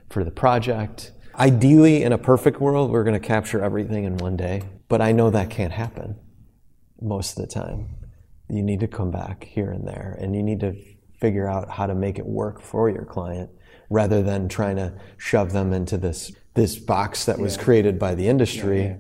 for 0.10 0.24
the 0.24 0.32
project. 0.32 1.12
Ideally, 1.36 2.04
in 2.04 2.14
a 2.14 2.18
perfect 2.18 2.62
world, 2.62 2.92
we're 2.92 3.04
going 3.04 3.20
to 3.20 3.28
capture 3.28 3.62
everything 3.62 4.04
in 4.04 4.18
one 4.18 4.38
day, 4.38 4.62
but 4.88 5.02
I 5.02 5.12
know 5.12 5.32
that 5.32 5.50
can't 5.50 5.74
happen 5.74 6.16
most 7.02 7.38
of 7.38 7.42
the 7.42 7.52
time 7.52 7.90
you 8.58 8.64
need 8.64 8.80
to 8.82 8.88
come 8.88 9.12
back 9.12 9.44
here 9.44 9.72
and 9.72 9.88
there, 9.88 10.18
and 10.20 10.36
you 10.36 10.44
need 10.44 10.60
to 10.62 10.76
figure 11.20 11.48
out 11.48 11.70
how 11.70 11.86
to 11.86 11.96
make 11.96 12.20
it 12.20 12.26
work 12.26 12.62
for 12.62 12.90
your 12.90 13.06
client 13.06 13.50
rather 13.90 14.22
than 14.22 14.50
trying 14.50 14.76
to 14.76 14.94
shove 15.18 15.54
them 15.54 15.72
into 15.72 15.98
this 15.98 16.32
this 16.56 16.76
box 16.76 17.26
that 17.26 17.40
was 17.40 17.58
created 17.58 17.98
by 17.98 18.14
the 18.14 18.28
industry. 18.28 18.98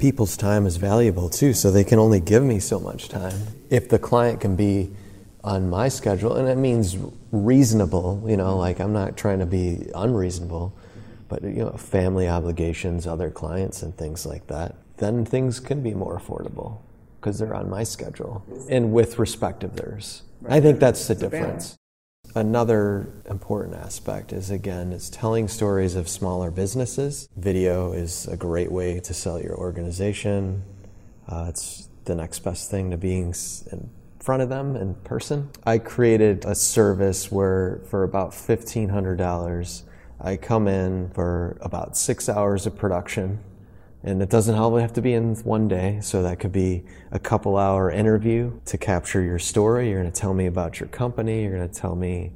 People's 0.00 0.36
time 0.36 0.66
is 0.66 0.76
valuable 0.76 1.28
too, 1.28 1.52
so 1.52 1.70
they 1.70 1.84
can 1.84 1.98
only 1.98 2.18
give 2.18 2.42
me 2.42 2.58
so 2.58 2.80
much 2.80 3.08
time. 3.08 3.38
If 3.70 3.88
the 3.88 3.98
client 3.98 4.40
can 4.40 4.56
be 4.56 4.90
on 5.44 5.70
my 5.70 5.88
schedule, 5.88 6.36
and 6.36 6.48
it 6.48 6.56
means 6.56 6.96
reasonable, 7.30 8.24
you 8.26 8.36
know, 8.36 8.56
like 8.56 8.80
I'm 8.80 8.92
not 8.92 9.16
trying 9.16 9.38
to 9.38 9.46
be 9.46 9.88
unreasonable, 9.94 10.76
but 11.28 11.42
you 11.42 11.64
know, 11.64 11.70
family 11.72 12.28
obligations, 12.28 13.06
other 13.06 13.30
clients, 13.30 13.82
and 13.82 13.96
things 13.96 14.26
like 14.26 14.48
that, 14.48 14.74
then 14.96 15.24
things 15.24 15.60
can 15.60 15.82
be 15.82 15.94
more 15.94 16.18
affordable 16.18 16.80
because 17.20 17.38
they're 17.38 17.54
on 17.54 17.68
my 17.68 17.84
schedule 17.84 18.44
and 18.68 18.92
with 18.92 19.18
respect 19.18 19.62
of 19.62 19.76
theirs. 19.76 20.22
I 20.48 20.60
think 20.60 20.80
that's 20.80 21.06
the 21.06 21.14
difference. 21.14 21.76
Another 22.34 23.12
important 23.28 23.76
aspect 23.76 24.32
is 24.32 24.50
again, 24.50 24.92
is 24.92 25.10
telling 25.10 25.48
stories 25.48 25.96
of 25.96 26.08
smaller 26.08 26.50
businesses. 26.50 27.28
Video 27.36 27.92
is 27.92 28.26
a 28.28 28.36
great 28.36 28.70
way 28.70 29.00
to 29.00 29.12
sell 29.12 29.40
your 29.40 29.56
organization. 29.56 30.62
Uh, 31.28 31.46
it's 31.48 31.88
the 32.04 32.14
next 32.14 32.38
best 32.40 32.70
thing 32.70 32.90
to 32.92 32.96
being 32.96 33.34
in 33.70 33.90
front 34.20 34.42
of 34.42 34.48
them 34.48 34.76
in 34.76 34.94
person. 34.94 35.50
I 35.66 35.78
created 35.78 36.44
a 36.44 36.54
service 36.54 37.32
where 37.32 37.80
for 37.88 38.04
about 38.04 38.30
$1,500, 38.30 39.82
I 40.20 40.36
come 40.36 40.68
in 40.68 41.10
for 41.10 41.58
about 41.60 41.96
six 41.96 42.28
hours 42.28 42.64
of 42.66 42.76
production 42.76 43.40
and 44.02 44.22
it 44.22 44.30
doesn't 44.30 44.54
all 44.54 44.76
have 44.76 44.92
to 44.94 45.02
be 45.02 45.12
in 45.12 45.34
one 45.36 45.68
day. 45.68 45.98
So 46.02 46.22
that 46.22 46.40
could 46.40 46.52
be 46.52 46.84
a 47.10 47.18
couple 47.18 47.56
hour 47.56 47.90
interview 47.90 48.58
to 48.66 48.78
capture 48.78 49.22
your 49.22 49.38
story. 49.38 49.90
You're 49.90 50.00
going 50.00 50.12
to 50.12 50.20
tell 50.20 50.34
me 50.34 50.46
about 50.46 50.80
your 50.80 50.88
company. 50.88 51.42
You're 51.42 51.56
going 51.56 51.68
to 51.68 51.74
tell 51.74 51.94
me 51.94 52.32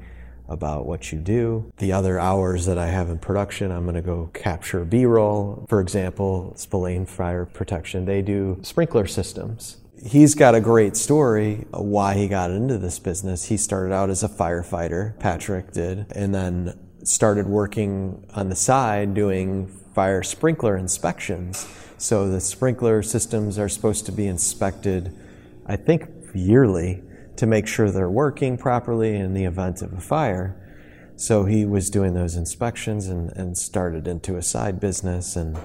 about 0.49 0.87
what 0.87 1.11
you 1.11 1.19
do. 1.19 1.73
The 1.79 1.93
other 1.93 2.19
hours 2.19 2.67
that 2.67 2.79
I 2.79 2.89
have 2.89 3.09
in 3.09 3.19
production, 3.19 3.71
I'm 3.71 3.85
going 3.85 3.95
to 3.95 4.03
go 4.03 4.31
capture 4.35 4.85
B 4.85 5.07
roll. 5.07 5.65
For 5.69 5.81
example, 5.81 6.53
Spillane 6.57 7.07
Fire 7.07 7.47
Protection, 7.47 8.05
they 8.05 8.21
do 8.21 8.59
sprinkler 8.63 9.07
systems. 9.07 9.79
He's 10.05 10.35
got 10.35 10.55
a 10.55 10.61
great 10.61 10.99
story 10.99 11.67
uh, 11.73 11.81
why 11.81 12.15
he 12.15 12.29
got 12.29 12.51
into 12.51 12.77
this 12.77 12.99
business. 12.99 13.47
He 13.47 13.57
started 13.57 13.95
out 13.95 14.11
as 14.11 14.23
a 14.23 14.29
firefighter, 14.29 15.19
Patrick 15.19 15.73
did, 15.73 16.07
and 16.13 16.35
then 16.35 16.79
started 17.05 17.47
working 17.47 18.27
on 18.35 18.51
the 18.51 18.57
side 18.57 19.15
doing 19.15 19.67
fire 19.95 20.23
sprinkler 20.23 20.77
inspections. 20.77 21.67
So 21.99 22.29
the 22.29 22.41
sprinkler 22.41 23.03
systems 23.03 23.59
are 23.59 23.69
supposed 23.69 24.07
to 24.07 24.13
be 24.13 24.27
inspected, 24.27 25.17
I 25.67 25.77
think, 25.77 26.09
yearly 26.35 27.03
to 27.37 27.47
make 27.47 27.67
sure 27.67 27.91
they're 27.91 28.11
working 28.11 28.59
properly 28.59 29.15
in 29.15 29.35
the 29.35 29.45
event 29.45 29.83
of 29.83 29.93
a 29.93 30.01
fire. 30.01 30.57
So 31.17 31.45
he 31.45 31.65
was 31.65 31.91
doing 31.91 32.15
those 32.15 32.35
inspections 32.35 33.07
and, 33.07 33.31
and 33.37 33.57
started 33.57 34.09
into 34.09 34.37
a 34.37 34.43
side 34.43 34.81
business 34.81 35.37
and, 35.37 35.57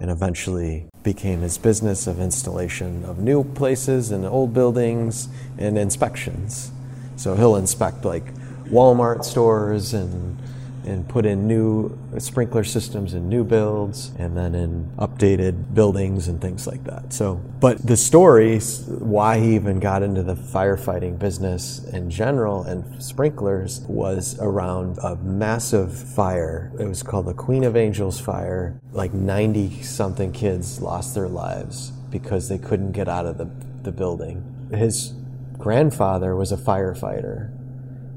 and 0.00 0.10
eventually 0.10 0.86
became 1.02 1.40
his 1.40 1.56
business 1.56 2.06
of 2.06 2.20
installation 2.20 3.04
of 3.06 3.18
new 3.18 3.42
places 3.42 4.10
and 4.10 4.26
old 4.26 4.52
buildings 4.52 5.28
and 5.56 5.78
inspections. 5.78 6.70
So 7.16 7.34
he'll 7.36 7.56
inspect 7.56 8.04
like 8.04 8.34
Walmart 8.66 9.24
stores 9.24 9.94
and 9.94 10.38
and 10.84 11.08
put 11.08 11.26
in 11.26 11.46
new 11.46 11.96
sprinkler 12.18 12.64
systems 12.64 13.14
in 13.14 13.28
new 13.28 13.44
builds 13.44 14.12
and 14.18 14.36
then 14.36 14.54
in 14.54 14.90
updated 14.98 15.74
buildings 15.74 16.28
and 16.28 16.40
things 16.40 16.66
like 16.66 16.84
that. 16.84 17.12
So, 17.12 17.36
but 17.60 17.84
the 17.86 17.96
story, 17.96 18.58
why 18.58 19.38
he 19.38 19.54
even 19.54 19.80
got 19.80 20.02
into 20.02 20.22
the 20.22 20.34
firefighting 20.34 21.18
business 21.18 21.84
in 21.84 22.10
general 22.10 22.62
and 22.64 23.02
sprinklers 23.02 23.80
was 23.88 24.38
around 24.40 24.98
a 24.98 25.16
massive 25.16 25.96
fire. 25.96 26.72
It 26.78 26.86
was 26.86 27.02
called 27.02 27.26
the 27.26 27.34
Queen 27.34 27.64
of 27.64 27.76
Angels 27.76 28.20
fire. 28.20 28.80
Like 28.92 29.12
90 29.12 29.82
something 29.82 30.32
kids 30.32 30.80
lost 30.80 31.14
their 31.14 31.28
lives 31.28 31.92
because 32.10 32.48
they 32.48 32.58
couldn't 32.58 32.92
get 32.92 33.08
out 33.08 33.26
of 33.26 33.38
the, 33.38 33.50
the 33.82 33.92
building. 33.92 34.68
His 34.72 35.14
grandfather 35.58 36.34
was 36.34 36.52
a 36.52 36.56
firefighter 36.56 37.50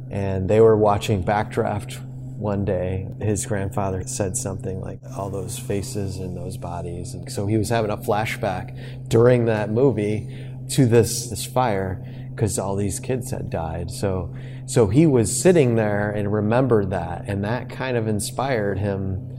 and 0.10 0.50
they 0.50 0.62
were 0.62 0.77
watching 0.77 1.24
Backdraft 1.24 2.00
one 2.38 2.65
day 2.65 3.08
his 3.22 3.46
grandfather 3.46 4.04
said 4.06 4.36
something 4.36 4.82
like 4.82 5.00
all 5.18 5.30
those 5.30 5.58
faces 5.58 6.18
and 6.18 6.36
those 6.36 6.58
bodies. 6.58 7.13
And 7.13 7.32
so 7.32 7.48
he 7.48 7.58
was 7.58 7.70
having 7.70 7.92
a 7.92 7.98
flashback 7.98 9.08
during 9.08 9.46
that 9.46 9.70
movie 9.70 10.27
to 10.72 10.86
this 10.86 11.30
this 11.30 11.46
fire 11.46 12.04
because 12.32 12.60
all 12.60 12.75
these 12.75 13.00
kids 13.00 13.32
had 13.32 13.50
died. 13.50 13.92
So 13.92 14.36
so 14.65 14.88
he 14.88 15.06
was 15.06 15.39
sitting 15.39 15.75
there 15.75 16.12
and 16.12 16.32
remembered 16.32 16.89
that 16.89 17.24
and 17.27 17.44
that 17.44 17.70
kind 17.70 17.98
of 17.98 18.08
inspired 18.08 18.80
him 18.80 19.32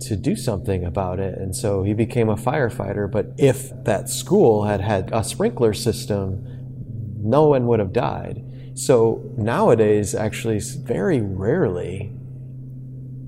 to 0.00 0.14
do 0.14 0.36
something 0.36 0.84
about 0.84 1.18
it. 1.18 1.38
And 1.38 1.56
so 1.56 1.82
he 1.82 1.94
became 1.94 2.28
a 2.28 2.36
firefighter 2.36 3.10
but 3.10 3.32
if 3.38 3.72
that 3.84 4.08
school 4.08 4.64
had 4.64 4.80
had 4.80 5.10
a 5.12 5.24
sprinkler 5.24 5.72
system 5.72 6.44
no 7.20 7.48
one 7.48 7.66
would 7.66 7.80
have 7.80 7.92
died. 7.92 8.44
So 8.74 9.22
nowadays, 9.36 10.14
actually, 10.14 10.60
very 10.60 11.20
rarely 11.20 12.12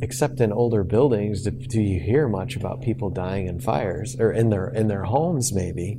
except 0.02 0.40
in 0.40 0.52
older 0.52 0.84
buildings, 0.84 1.42
do, 1.42 1.50
do, 1.50 1.80
you 1.80 2.00
hear 2.00 2.28
much 2.28 2.56
about 2.56 2.80
people 2.80 3.10
dying 3.10 3.46
in 3.46 3.60
fires 3.60 4.16
or 4.18 4.32
in 4.32 4.50
their 4.50 4.68
in 4.68 4.88
their 4.88 5.04
homes 5.04 5.52
maybe 5.52 5.98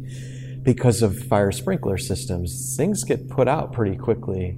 because 0.63 1.01
of 1.01 1.17
fire 1.17 1.51
sprinkler 1.51 1.97
systems? 1.97 2.75
Things 2.75 3.03
get 3.03 3.29
put 3.29 3.47
out 3.47 3.73
pretty 3.73 3.95
quickly. 3.95 4.57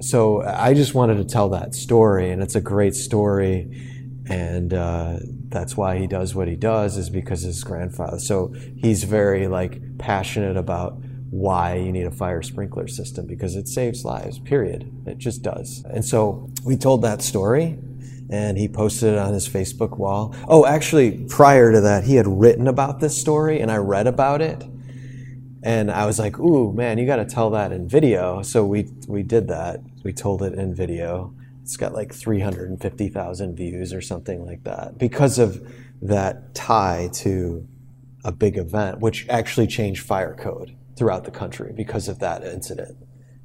So 0.00 0.42
I 0.42 0.74
just 0.74 0.94
wanted 0.94 1.18
to 1.18 1.24
tell 1.24 1.50
that 1.50 1.74
story, 1.74 2.30
and 2.30 2.42
it's 2.42 2.54
a 2.54 2.60
great 2.60 2.94
story, 2.94 3.68
and 4.26 4.72
uh, 4.72 5.18
that's 5.48 5.76
why 5.76 5.98
he 5.98 6.06
does 6.06 6.34
what 6.34 6.48
he 6.48 6.56
does 6.56 6.96
is 6.96 7.10
because 7.10 7.42
his 7.42 7.62
grandfather. 7.62 8.18
So 8.18 8.54
he's 8.76 9.04
very 9.04 9.46
like 9.46 9.98
passionate 9.98 10.56
about 10.56 11.00
why 11.30 11.76
you 11.76 11.92
need 11.92 12.06
a 12.06 12.10
fire 12.10 12.42
sprinkler 12.42 12.88
system 12.88 13.24
because 13.24 13.54
it 13.54 13.68
saves 13.68 14.04
lives 14.04 14.40
period 14.40 14.92
it 15.06 15.16
just 15.16 15.42
does 15.42 15.84
and 15.88 16.04
so 16.04 16.50
we 16.64 16.76
told 16.76 17.02
that 17.02 17.22
story 17.22 17.78
and 18.30 18.56
he 18.56 18.68
posted 18.68 19.14
it 19.14 19.18
on 19.18 19.34
his 19.34 19.48
Facebook 19.48 19.98
wall. 19.98 20.34
Oh, 20.48 20.64
actually, 20.64 21.24
prior 21.28 21.72
to 21.72 21.80
that, 21.82 22.04
he 22.04 22.14
had 22.14 22.26
written 22.26 22.68
about 22.68 23.00
this 23.00 23.20
story, 23.20 23.60
and 23.60 23.70
I 23.70 23.76
read 23.76 24.06
about 24.06 24.40
it, 24.40 24.64
and 25.62 25.90
I 25.90 26.06
was 26.06 26.18
like, 26.18 26.38
"Ooh, 26.38 26.72
man, 26.72 26.96
you 26.98 27.06
got 27.06 27.16
to 27.16 27.24
tell 27.24 27.50
that 27.50 27.72
in 27.72 27.88
video." 27.88 28.42
So 28.42 28.64
we 28.64 28.88
we 29.08 29.22
did 29.22 29.48
that. 29.48 29.80
We 30.04 30.12
told 30.12 30.42
it 30.42 30.54
in 30.54 30.74
video. 30.74 31.34
It's 31.62 31.76
got 31.76 31.92
like 31.92 32.14
350,000 32.14 33.54
views 33.54 33.92
or 33.92 34.00
something 34.00 34.44
like 34.44 34.64
that 34.64 34.98
because 34.98 35.38
of 35.38 35.62
that 36.02 36.54
tie 36.54 37.10
to 37.12 37.66
a 38.24 38.32
big 38.32 38.56
event, 38.56 39.00
which 39.00 39.26
actually 39.28 39.66
changed 39.66 40.02
fire 40.02 40.34
code 40.34 40.76
throughout 40.96 41.24
the 41.24 41.30
country 41.30 41.72
because 41.76 42.08
of 42.08 42.18
that 42.20 42.42
incident. 42.42 42.96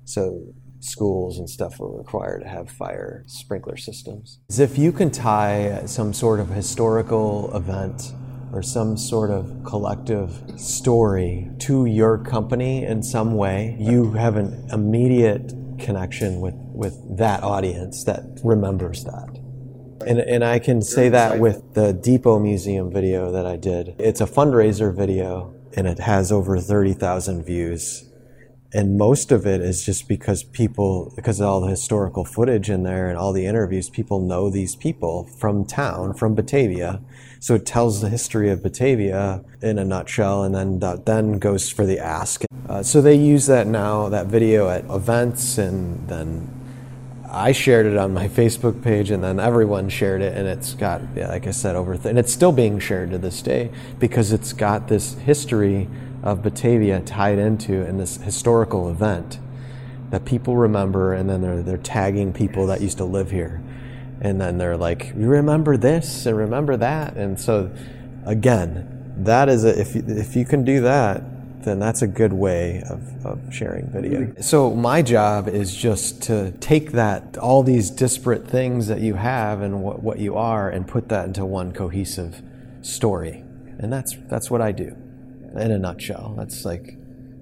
So 0.06 0.42
schools 0.86 1.40
and 1.40 1.50
stuff 1.50 1.80
are 1.80 1.98
required 1.98 2.42
to 2.42 2.48
have 2.48 2.70
fire 2.70 3.24
sprinkler 3.28 3.78
systems. 3.78 4.40
If 4.50 4.78
you 4.78 4.92
can 4.92 5.12
tie 5.12 5.84
some 5.86 6.14
sort 6.14 6.40
of 6.40 6.50
historical 6.50 7.56
event 7.56 8.14
or 8.52 8.62
some 8.62 8.96
sort 8.98 9.32
of 9.32 9.64
collective 9.66 10.32
story 10.58 11.50
to 11.60 11.86
your 11.86 12.18
company 12.18 12.86
in 12.86 13.04
some 13.04 13.36
way, 13.36 13.76
you 13.80 14.14
have 14.14 14.38
an 14.38 14.68
immediate 14.72 15.54
connection 15.80 16.40
with, 16.40 16.56
with 16.56 17.18
that 17.18 17.44
audience 17.44 18.04
that 18.06 18.24
remembers 18.44 19.04
that. 19.04 19.30
And, 20.06 20.20
and 20.20 20.44
I 20.44 20.60
can 20.60 20.82
say 20.82 21.10
that 21.10 21.40
with 21.40 21.74
the 21.74 21.94
Depot 21.94 22.40
Museum 22.40 22.92
video 22.92 23.32
that 23.32 23.46
I 23.46 23.56
did. 23.56 23.96
It's 23.98 24.22
a 24.22 24.26
fundraiser 24.26 24.96
video 24.96 25.54
and 25.76 25.88
it 25.88 26.00
has 26.00 26.32
over 26.32 26.58
30,000 26.60 27.44
views 27.44 28.05
and 28.76 28.98
most 28.98 29.32
of 29.32 29.48
it 29.48 29.62
is 29.62 29.86
just 29.86 30.06
because 30.10 30.44
people 30.44 31.14
because 31.16 31.40
of 31.40 31.48
all 31.48 31.62
the 31.62 31.70
historical 31.70 32.26
footage 32.26 32.70
in 32.70 32.84
there 32.84 33.08
and 33.08 33.18
all 33.18 33.32
the 33.32 33.46
interviews 33.46 33.90
people 33.90 34.20
know 34.20 34.50
these 34.50 34.76
people 34.76 35.24
from 35.40 35.66
town 35.66 36.14
from 36.14 36.36
batavia. 36.36 37.02
So 37.40 37.56
it 37.56 37.66
tells 37.66 38.02
the 38.02 38.10
history 38.10 38.50
of 38.50 38.62
batavia 38.62 39.46
in 39.62 39.80
a 39.80 39.86
nutshell 39.86 40.44
and 40.44 40.54
then 40.54 40.80
that 40.80 41.06
then 41.06 41.40
goes 41.40 41.70
for 41.70 41.86
the 41.86 42.00
ask. 42.00 42.44
Uh, 42.68 42.84
so 42.84 43.02
they 43.02 43.16
use 43.16 43.46
that 43.46 43.66
now 43.66 44.10
that 44.10 44.28
video 44.28 44.68
at 44.68 44.84
events 44.90 45.58
and 45.58 46.10
then 46.10 46.52
I 47.30 47.54
shared 47.54 47.86
it 47.86 47.98
on 47.98 48.14
my 48.14 48.30
Facebook 48.30 48.82
page, 48.82 49.12
and 49.12 49.22
then 49.22 49.42
everyone 49.42 49.90
shared 49.90 50.22
it, 50.22 50.38
and 50.38 50.48
it's 50.48 50.74
got, 50.74 51.02
yeah, 51.18 51.28
like 51.28 51.48
I 51.48 51.52
said, 51.52 51.76
over, 51.76 51.96
th- 51.96 52.06
and 52.06 52.18
it's 52.18 52.32
still 52.32 52.54
being 52.54 52.80
shared 52.80 53.12
to 53.12 53.18
this 53.18 53.42
day 53.42 53.72
because 54.00 54.32
it's 54.32 54.54
got 54.54 54.88
this 54.88 55.16
history 55.16 55.90
of 56.26 56.42
Batavia 56.42 57.00
tied 57.00 57.38
into 57.38 57.86
in 57.86 57.98
this 57.98 58.18
historical 58.18 58.90
event 58.90 59.40
that 60.10 60.26
people 60.26 60.58
remember, 60.58 61.14
and 61.14 61.30
then 61.30 61.42
they're 61.42 61.64
they're 61.64 61.78
tagging 61.78 62.34
people 62.34 62.68
that 62.68 62.82
used 62.82 62.98
to 62.98 63.06
live 63.06 63.32
here, 63.32 63.62
and 64.22 64.42
then 64.42 64.58
they're 64.58 64.78
like, 64.78 65.14
"You 65.16 65.28
remember 65.28 65.78
this 65.78 66.26
and 66.26 66.38
remember 66.38 66.76
that," 66.78 67.16
and 67.16 67.40
so 67.40 67.72
again, 68.26 69.14
that 69.18 69.48
is 69.50 69.64
a, 69.64 69.80
if 69.80 69.96
if 69.96 70.36
you 70.36 70.46
can 70.46 70.66
do 70.66 70.82
that, 70.82 71.24
then 71.64 71.80
that's 71.80 72.02
a 72.02 72.08
good 72.08 72.32
way 72.34 72.84
of, 72.90 73.26
of 73.26 73.54
sharing 73.54 73.88
video. 73.88 74.34
So 74.42 74.74
my 74.74 75.02
job 75.02 75.48
is 75.48 75.76
just 75.76 76.22
to 76.24 76.52
take 76.60 76.92
that, 76.92 77.38
all 77.38 77.64
these 77.64 77.90
disparate 77.90 78.48
things 78.48 78.88
that 78.88 79.02
you 79.02 79.16
have 79.16 79.62
and 79.62 79.82
what, 79.82 80.02
what 80.02 80.20
you 80.20 80.36
are, 80.36 80.70
and 80.70 80.88
put 80.88 81.10
that 81.10 81.26
into 81.26 81.46
one 81.46 81.72
cohesive 81.72 82.42
story. 82.82 83.44
And 83.80 83.92
that's 83.92 84.16
that's 84.28 84.50
what 84.50 84.62
I 84.62 84.72
do, 84.72 84.96
in 85.56 85.72
a 85.72 85.80
nutshell. 85.80 86.36
That's 86.38 86.66
like 86.66 86.98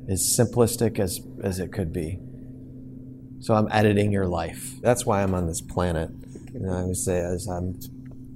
as 0.09 0.37
simplistic 0.37 0.99
as 0.99 1.21
as 1.43 1.59
it 1.59 1.71
could 1.71 1.91
be. 1.93 2.19
So 3.39 3.55
I'm 3.55 3.67
editing 3.71 4.11
your 4.11 4.27
life. 4.27 4.79
That's 4.81 5.05
why 5.05 5.21
I'm 5.21 5.33
on 5.33 5.47
this 5.47 5.61
planet. 5.61 6.11
You 6.53 6.61
know, 6.61 6.73
I 6.73 6.83
would 6.83 6.97
say 6.97 7.19
as 7.19 7.47
I'm 7.47 7.79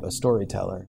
a 0.03 0.11
storyteller. 0.11 0.85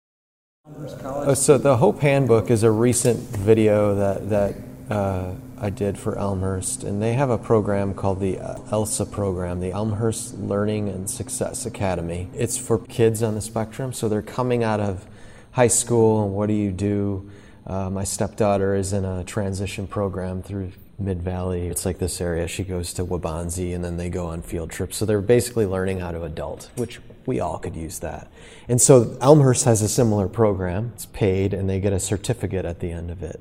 Oh, 1.04 1.34
so 1.34 1.56
the 1.56 1.76
Hope 1.76 2.00
Handbook 2.00 2.50
is 2.50 2.62
a 2.62 2.70
recent 2.70 3.18
video 3.18 3.94
that 3.94 4.28
that 4.30 4.54
uh, 4.90 5.34
I 5.60 5.70
did 5.70 5.98
for 5.98 6.18
Elmhurst, 6.18 6.84
and 6.84 7.02
they 7.02 7.14
have 7.14 7.30
a 7.30 7.38
program 7.38 7.94
called 7.94 8.20
the 8.20 8.38
uh, 8.38 8.58
ELSA 8.70 9.06
program, 9.06 9.60
the 9.60 9.72
Elmhurst 9.72 10.38
Learning 10.38 10.88
and 10.88 11.10
Success 11.10 11.66
Academy. 11.66 12.28
It's 12.34 12.58
for 12.58 12.78
kids 12.78 13.22
on 13.22 13.34
the 13.34 13.40
spectrum, 13.40 13.92
so 13.92 14.08
they're 14.08 14.22
coming 14.22 14.62
out 14.62 14.80
of 14.80 15.06
high 15.52 15.68
school, 15.68 16.24
and 16.24 16.34
what 16.34 16.46
do 16.46 16.54
you 16.54 16.70
do? 16.70 17.30
Uh, 17.68 17.90
my 17.90 18.02
stepdaughter 18.02 18.74
is 18.74 18.94
in 18.94 19.04
a 19.04 19.22
transition 19.24 19.86
program 19.86 20.42
through 20.42 20.72
Mid 20.98 21.22
Valley. 21.22 21.68
It's 21.68 21.84
like 21.84 21.98
this 21.98 22.20
area. 22.20 22.48
She 22.48 22.64
goes 22.64 22.94
to 22.94 23.04
Waubonsie 23.04 23.74
and 23.74 23.84
then 23.84 23.98
they 23.98 24.08
go 24.08 24.26
on 24.26 24.40
field 24.40 24.70
trips. 24.70 24.96
So 24.96 25.04
they're 25.04 25.20
basically 25.20 25.66
learning 25.66 26.00
how 26.00 26.10
to 26.12 26.22
adult, 26.22 26.70
which 26.76 27.00
we 27.26 27.40
all 27.40 27.58
could 27.58 27.76
use 27.76 27.98
that. 27.98 28.30
And 28.68 28.80
so 28.80 29.16
Elmhurst 29.20 29.66
has 29.66 29.82
a 29.82 29.88
similar 29.88 30.28
program. 30.28 30.92
It's 30.94 31.06
paid 31.06 31.52
and 31.52 31.68
they 31.68 31.78
get 31.78 31.92
a 31.92 32.00
certificate 32.00 32.64
at 32.64 32.80
the 32.80 32.90
end 32.90 33.10
of 33.10 33.22
it. 33.22 33.40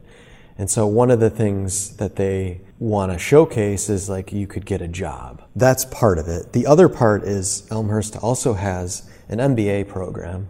And 0.57 0.69
so 0.69 0.86
one 0.86 1.10
of 1.10 1.19
the 1.19 1.29
things 1.29 1.96
that 1.98 2.17
they 2.17 2.62
want 2.79 3.13
to 3.13 3.17
showcase 3.17 3.89
is 3.89 4.10
like 4.10 4.34
you 4.34 4.46
could 4.46 4.65
get 4.65 4.81
a 4.81 4.88
job. 4.88 5.41
That's 5.55 5.86
part 5.86 6.17
of 6.17 6.27
it. 6.27 6.51
The 6.51 6.67
other 6.67 6.89
part 6.89 7.24
is 7.24 7.65
Elmhurst 7.72 8.17
also 8.17 8.53
has 8.53 9.10
an 9.29 9.39
MBA 9.39 9.88
program. 9.88 10.50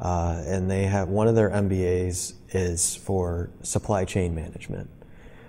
Uh, 0.00 0.42
and 0.46 0.70
they 0.70 0.84
have 0.84 1.08
one 1.08 1.26
of 1.26 1.34
their 1.34 1.50
MBAs 1.50 2.34
is 2.50 2.96
for 2.96 3.50
supply 3.62 4.04
chain 4.04 4.34
management. 4.34 4.90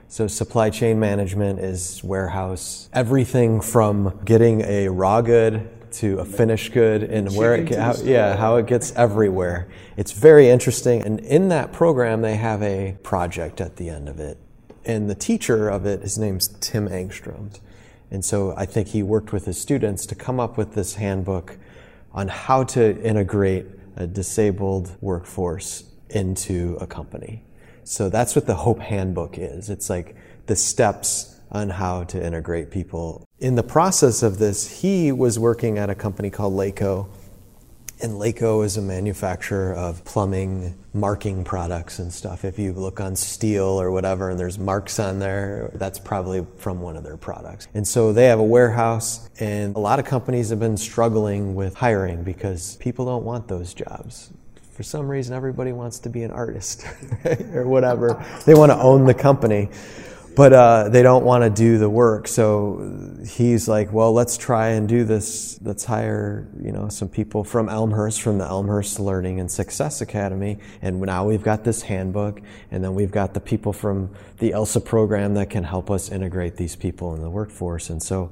So 0.08 0.28
supply 0.28 0.72
chain 0.72 1.00
management 1.00 1.60
is 1.60 2.04
warehouse, 2.04 2.90
everything 2.94 3.62
from 3.62 4.20
getting 4.26 4.62
a 4.62 4.90
raw 4.90 5.22
good 5.22 5.70
to 5.94 6.20
a 6.20 6.26
finished 6.26 6.74
good 6.74 7.04
and 7.04 7.36
where 7.36 7.56
it 7.56 7.76
how, 7.76 7.96
yeah 8.04 8.36
how 8.36 8.56
it 8.56 8.66
gets 8.66 8.92
everywhere. 8.94 9.70
It's 9.98 10.12
very 10.12 10.50
interesting, 10.50 11.04
and 11.04 11.20
in 11.20 11.50
that 11.50 11.72
program 11.72 12.22
they 12.22 12.36
have 12.36 12.64
a 12.64 12.98
project 13.04 13.62
at 13.62 13.76
the 13.76 13.90
end 13.90 14.10
of 14.10 14.20
it, 14.20 14.38
and 14.86 15.10
the 15.10 15.16
teacher 15.16 15.70
of 15.70 15.86
it, 15.86 16.02
his 16.02 16.18
name's 16.18 16.48
Tim 16.60 16.88
Angstrom, 16.90 17.56
and 18.10 18.26
so 18.26 18.56
I 18.58 18.66
think 18.66 18.90
he 18.90 19.04
worked 19.04 19.32
with 19.32 19.46
his 19.46 19.62
students 19.62 20.06
to 20.08 20.16
come 20.16 20.40
up 20.40 20.58
with 20.58 20.74
this 20.74 20.96
handbook 20.96 21.58
on 22.14 22.28
how 22.28 22.64
to 22.64 23.00
integrate 23.04 23.68
a 23.96 24.08
disabled 24.08 24.96
workforce 25.02 25.84
into 26.10 26.78
a 26.82 26.88
company. 26.88 27.44
So 27.84 28.10
that's 28.10 28.36
what 28.36 28.46
the 28.46 28.56
Hope 28.56 28.80
Handbook 28.80 29.38
is. 29.38 29.70
It's 29.70 29.90
like 29.90 30.16
the 30.46 30.56
steps 30.56 31.40
on 31.52 31.70
how 31.70 32.04
to 32.04 32.24
integrate 32.24 32.70
people. 32.70 33.28
In 33.40 33.56
the 33.56 33.64
process 33.64 34.22
of 34.22 34.38
this, 34.38 34.82
he 34.82 35.12
was 35.12 35.40
working 35.40 35.78
at 35.78 35.90
a 35.90 35.96
company 35.96 36.30
called 36.30 36.54
LA-CO. 36.54 37.10
And 38.02 38.18
LA-CO 38.18 38.62
is 38.62 38.78
a 38.78 38.82
manufacturer 38.82 39.74
of 39.74 40.06
plumbing 40.06 40.78
marking 40.94 41.44
products 41.44 42.00
and 42.00 42.14
stuff. 42.14 42.46
If 42.46 42.58
you 42.58 42.72
look 42.72 43.02
on 43.02 43.16
steel 43.16 43.66
or 43.66 43.92
whatever 43.92 44.30
and 44.30 44.40
there's 44.40 44.58
marks 44.58 45.00
on 45.00 45.20
there, 45.20 45.72
that's 45.74 46.00
probably 46.00 46.46
from 46.58 46.80
one 46.80 46.96
of 46.96 47.04
their 47.04 47.18
products. 47.18 47.68
And 47.74 47.86
so 47.86 48.14
they 48.14 48.26
have 48.26 48.40
a 48.40 48.44
warehouse, 48.44 49.30
and 49.40 49.76
a 49.76 49.80
lot 49.80 50.00
of 50.00 50.06
companies 50.06 50.50
have 50.50 50.60
been 50.60 50.78
struggling 50.78 51.56
with 51.56 51.76
hiring 51.76 52.24
because 52.24 52.78
people 52.78 53.06
don't 53.06 53.26
want 53.26 53.50
those 53.50 53.74
jobs 53.74 54.32
for 54.80 54.84
some 54.84 55.10
reason 55.10 55.36
everybody 55.36 55.74
wants 55.74 56.00
to 56.00 56.10
be 56.10 56.24
an 56.24 56.32
artist 56.32 56.86
or 57.54 57.68
whatever. 57.68 58.26
They 58.46 58.54
want 58.54 58.72
to 58.72 58.78
own 58.78 59.04
the 59.04 59.14
company 59.14 59.68
but 60.38 60.54
uh, 60.54 60.88
they 60.88 61.04
don't 61.04 61.26
want 61.26 61.44
to 61.44 61.50
do 61.50 61.78
the 61.78 61.90
work. 61.90 62.30
So 62.30 63.18
he's 63.28 63.68
like 63.68 63.92
well 63.92 64.14
let's 64.14 64.38
try 64.38 64.70
and 64.70 64.88
do 64.88 65.04
this. 65.04 65.60
Let's 65.62 65.84
hire 65.84 66.48
you 66.64 66.72
know 66.72 66.88
some 66.88 67.10
people 67.10 67.44
from 67.44 67.68
elmhurst 67.68 68.22
from 68.22 68.38
the 68.38 68.46
elmhurst 68.46 69.02
learning 69.02 69.42
and 69.42 69.52
success 69.52 70.00
academy 70.00 70.60
and 70.82 71.02
now 71.02 71.26
we've 71.26 71.44
got 71.44 71.66
this 71.66 71.82
handbook 71.82 72.40
and 72.72 72.82
then 72.82 72.96
we've 72.96 73.12
got 73.12 73.34
the 73.34 73.42
people 73.42 73.74
from 73.74 74.16
the 74.38 74.54
elsa 74.54 74.80
program 74.80 75.34
that 75.34 75.50
can 75.50 75.66
help 75.66 75.92
us 75.92 76.10
integrate 76.10 76.56
these 76.56 76.78
people 76.78 77.16
in 77.16 77.22
the 77.22 77.30
workforce. 77.30 77.90
And 77.90 78.02
so 78.02 78.32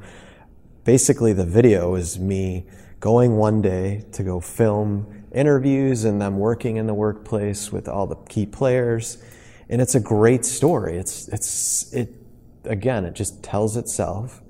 basically 0.86 1.34
the 1.34 1.46
video 1.46 1.96
is 1.96 2.18
me 2.18 2.68
going 3.00 3.38
one 3.38 3.62
day 3.62 4.06
to 4.14 4.24
go 4.24 4.40
film 4.40 5.26
interviews 5.34 6.04
and 6.04 6.22
them 6.22 6.38
working 6.40 6.78
in 6.78 6.88
the 6.88 6.94
workplace 6.94 7.72
with 7.72 7.88
all 7.88 8.08
the 8.08 8.16
key 8.28 8.46
players. 8.46 9.24
And 9.70 9.82
it's 9.82 9.96
a 9.96 10.00
great 10.00 10.46
story. 10.46 10.98
It's, 10.98 11.28
it's, 11.28 11.94
it, 11.94 12.10
again, 12.64 13.06
it 13.06 13.14
just 13.14 13.44
tells 13.44 13.78
itself. 13.78 14.42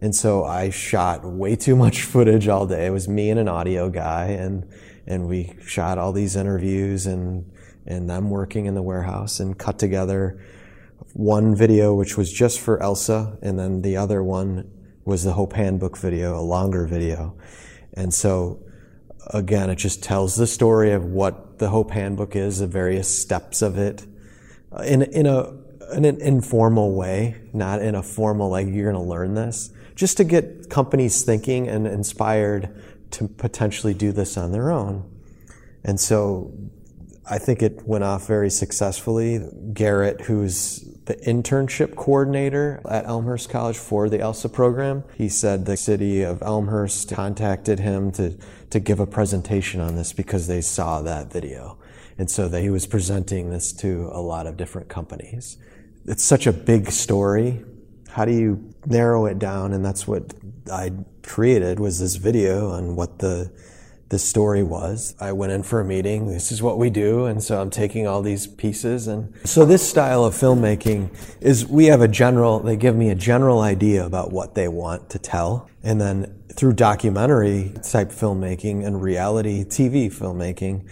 And 0.00 0.14
so 0.14 0.44
I 0.44 0.70
shot 0.70 1.24
way 1.24 1.56
too 1.56 1.76
much 1.76 2.02
footage 2.12 2.48
all 2.48 2.66
day. 2.66 2.86
It 2.86 2.90
was 2.90 3.08
me 3.08 3.30
and 3.30 3.38
an 3.38 3.48
audio 3.48 3.88
guy, 3.90 4.26
and, 4.26 4.68
and 5.06 5.28
we 5.28 5.54
shot 5.64 5.98
all 5.98 6.12
these 6.12 6.36
interviews 6.36 7.06
and, 7.06 7.50
and 7.86 8.08
them 8.08 8.30
working 8.30 8.66
in 8.66 8.74
the 8.74 8.82
warehouse 8.82 9.40
and 9.40 9.58
cut 9.58 9.78
together 9.78 10.40
one 11.12 11.54
video, 11.54 11.94
which 11.94 12.16
was 12.16 12.32
just 12.32 12.60
for 12.60 12.82
Elsa, 12.82 13.38
and 13.40 13.58
then 13.58 13.82
the 13.82 13.96
other 13.96 14.22
one 14.22 14.70
was 15.04 15.22
the 15.22 15.32
Hope 15.32 15.52
Handbook 15.52 15.96
video, 15.96 16.38
a 16.38 16.42
longer 16.42 16.86
video. 16.86 17.36
And 17.94 18.12
so 18.12 18.60
again, 19.28 19.70
it 19.70 19.76
just 19.76 20.02
tells 20.02 20.36
the 20.36 20.46
story 20.46 20.92
of 20.92 21.04
what 21.04 21.58
the 21.58 21.68
Hope 21.68 21.90
Handbook 21.90 22.36
is, 22.36 22.58
the 22.58 22.66
various 22.66 23.22
steps 23.22 23.62
of 23.62 23.78
it, 23.78 24.06
uh, 24.72 24.82
in 24.82 25.02
in 25.02 25.26
a 25.26 25.52
in 25.92 26.04
an 26.04 26.20
informal 26.20 26.94
way, 26.94 27.36
not 27.52 27.82
in 27.82 27.94
a 27.94 28.02
formal 28.02 28.50
like 28.50 28.66
you're 28.66 28.90
going 28.90 29.02
to 29.02 29.08
learn 29.08 29.34
this, 29.34 29.70
just 29.94 30.16
to 30.16 30.24
get 30.24 30.70
companies 30.70 31.22
thinking 31.22 31.68
and 31.68 31.86
inspired 31.86 32.82
to 33.12 33.28
potentially 33.28 33.94
do 33.94 34.12
this 34.12 34.36
on 34.36 34.50
their 34.52 34.70
own. 34.70 35.08
And 35.84 36.00
so 36.00 36.52
I 37.28 37.38
think 37.38 37.62
it 37.62 37.86
went 37.86 38.02
off 38.02 38.26
very 38.26 38.50
successfully. 38.50 39.40
Garrett, 39.72 40.22
who's 40.22 40.88
the 41.06 41.16
internship 41.16 41.96
coordinator 41.96 42.80
at 42.88 43.04
Elmhurst 43.04 43.50
College 43.50 43.76
for 43.76 44.08
the 44.08 44.20
ELSA 44.20 44.48
program, 44.48 45.04
he 45.16 45.28
said 45.28 45.66
the 45.66 45.76
city 45.76 46.22
of 46.22 46.42
Elmhurst 46.42 47.10
contacted 47.12 47.80
him 47.80 48.10
to, 48.12 48.38
to 48.70 48.80
give 48.80 49.00
a 49.00 49.06
presentation 49.06 49.80
on 49.80 49.96
this 49.96 50.12
because 50.12 50.46
they 50.46 50.60
saw 50.62 51.02
that 51.02 51.30
video. 51.30 51.78
And 52.16 52.30
so 52.30 52.48
that 52.48 52.62
he 52.62 52.70
was 52.70 52.86
presenting 52.86 53.50
this 53.50 53.72
to 53.74 54.08
a 54.12 54.20
lot 54.20 54.46
of 54.46 54.56
different 54.56 54.88
companies. 54.88 55.58
It's 56.06 56.24
such 56.24 56.46
a 56.46 56.52
big 56.52 56.90
story. 56.90 57.62
How 58.08 58.24
do 58.24 58.32
you 58.32 58.72
narrow 58.86 59.26
it 59.26 59.38
down? 59.38 59.72
And 59.72 59.84
that's 59.84 60.06
what 60.06 60.32
I 60.72 60.92
created 61.22 61.80
was 61.80 61.98
this 61.98 62.16
video 62.16 62.70
on 62.70 62.96
what 62.96 63.18
the 63.18 63.50
the 64.14 64.18
story 64.20 64.62
was. 64.62 65.16
I 65.18 65.32
went 65.32 65.50
in 65.50 65.64
for 65.64 65.80
a 65.80 65.84
meeting. 65.84 66.28
This 66.28 66.52
is 66.52 66.62
what 66.62 66.78
we 66.78 66.88
do. 66.88 67.24
And 67.24 67.42
so 67.42 67.60
I'm 67.60 67.68
taking 67.68 68.06
all 68.06 68.22
these 68.22 68.46
pieces. 68.46 69.08
And 69.08 69.34
so 69.44 69.64
this 69.64 69.90
style 69.90 70.24
of 70.24 70.34
filmmaking 70.34 71.10
is 71.40 71.66
we 71.66 71.86
have 71.86 72.00
a 72.00 72.06
general, 72.06 72.60
they 72.60 72.76
give 72.76 72.94
me 72.94 73.10
a 73.10 73.16
general 73.16 73.58
idea 73.58 74.06
about 74.06 74.30
what 74.30 74.54
they 74.54 74.68
want 74.68 75.10
to 75.10 75.18
tell. 75.18 75.68
And 75.82 76.00
then 76.00 76.44
through 76.52 76.74
documentary 76.74 77.72
type 77.82 78.10
filmmaking 78.10 78.86
and 78.86 79.02
reality 79.02 79.64
TV 79.64 80.06
filmmaking, 80.06 80.88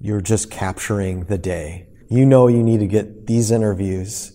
you're 0.00 0.22
just 0.22 0.50
capturing 0.50 1.24
the 1.24 1.36
day. 1.36 1.88
You 2.08 2.24
know 2.24 2.48
you 2.48 2.62
need 2.62 2.80
to 2.80 2.86
get 2.86 3.26
these 3.26 3.50
interviews 3.50 4.32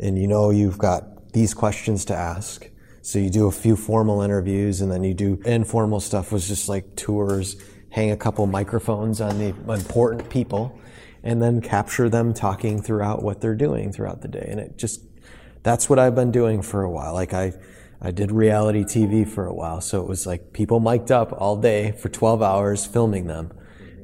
and 0.00 0.18
you 0.18 0.26
know 0.26 0.50
you've 0.50 0.78
got 0.78 1.32
these 1.32 1.54
questions 1.54 2.04
to 2.06 2.16
ask 2.16 2.68
so 3.06 3.20
you 3.20 3.30
do 3.30 3.46
a 3.46 3.52
few 3.52 3.76
formal 3.76 4.20
interviews 4.20 4.80
and 4.80 4.90
then 4.90 5.04
you 5.04 5.14
do 5.14 5.40
informal 5.44 6.00
stuff 6.00 6.32
was 6.32 6.48
just 6.48 6.68
like 6.68 6.96
tours, 6.96 7.54
hang 7.96 8.10
a 8.10 8.16
couple 8.16 8.46
microphones 8.46 9.22
on 9.22 9.38
the 9.38 9.54
important 9.72 10.28
people 10.28 10.78
and 11.22 11.40
then 11.40 11.62
capture 11.62 12.10
them 12.10 12.34
talking 12.34 12.82
throughout 12.82 13.22
what 13.22 13.40
they're 13.40 13.54
doing 13.54 13.90
throughout 13.90 14.20
the 14.20 14.28
day. 14.28 14.46
And 14.50 14.60
it 14.60 14.76
just, 14.76 15.00
that's 15.62 15.88
what 15.88 15.98
I've 15.98 16.14
been 16.14 16.30
doing 16.30 16.60
for 16.60 16.82
a 16.82 16.90
while. 16.90 17.14
Like 17.14 17.32
I, 17.32 17.54
I 18.02 18.10
did 18.10 18.30
reality 18.30 18.84
TV 18.84 19.26
for 19.26 19.46
a 19.46 19.54
while. 19.54 19.80
So 19.80 20.02
it 20.02 20.08
was 20.08 20.26
like 20.26 20.52
people 20.52 20.78
mic'd 20.78 21.10
up 21.10 21.32
all 21.40 21.56
day 21.56 21.92
for 21.92 22.10
12 22.10 22.42
hours 22.42 22.84
filming 22.84 23.28
them. 23.28 23.50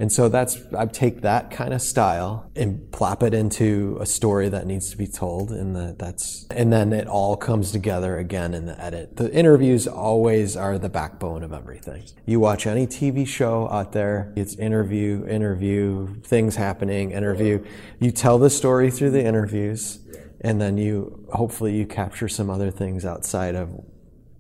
And 0.03 0.11
so 0.11 0.29
that's, 0.29 0.59
I 0.77 0.87
take 0.87 1.21
that 1.21 1.53
kind 1.53 1.73
of 1.73 1.81
style 1.81 2.51
and 2.57 2.91
plop 2.91 3.23
it 3.23 3.33
into 3.33 3.99
a 4.01 4.05
story 4.05 4.49
that 4.49 4.67
needs 4.67 4.91
to 4.91 4.97
be 4.97 5.07
told. 5.07 5.53
And 5.53 5.77
the, 5.77 5.95
that's, 5.97 6.45
and 6.51 6.73
then 6.73 6.93
it 6.93 7.07
all 7.07 7.37
comes 7.37 7.71
together 7.71 8.19
again 8.19 8.53
in 8.53 8.67
the 8.67 8.77
edit. 8.83 9.15
The 9.15 9.33
interviews 9.33 9.87
always 9.87 10.57
are 10.57 10.77
the 10.77 10.89
backbone 10.89 11.45
of 11.45 11.53
everything. 11.53 12.03
You 12.27 12.41
watch 12.41 12.67
any 12.67 12.85
TV 12.89 13.25
show 13.25 13.69
out 13.71 13.93
there, 13.93 14.33
it's 14.35 14.57
interview, 14.57 15.25
interview, 15.29 16.21
things 16.23 16.57
happening, 16.57 17.13
interview. 17.13 17.65
You 18.01 18.11
tell 18.11 18.41
the 18.41 18.51
story 18.51 18.91
through 18.91 19.13
the 19.13 19.25
interviews 19.25 20.01
and 20.41 20.61
then 20.61 20.79
you 20.79 21.29
hopefully 21.33 21.77
you 21.77 21.87
capture 21.87 22.27
some 22.27 22.51
other 22.51 22.73
things 22.73 23.05
outside 23.05 23.55
of 23.55 23.71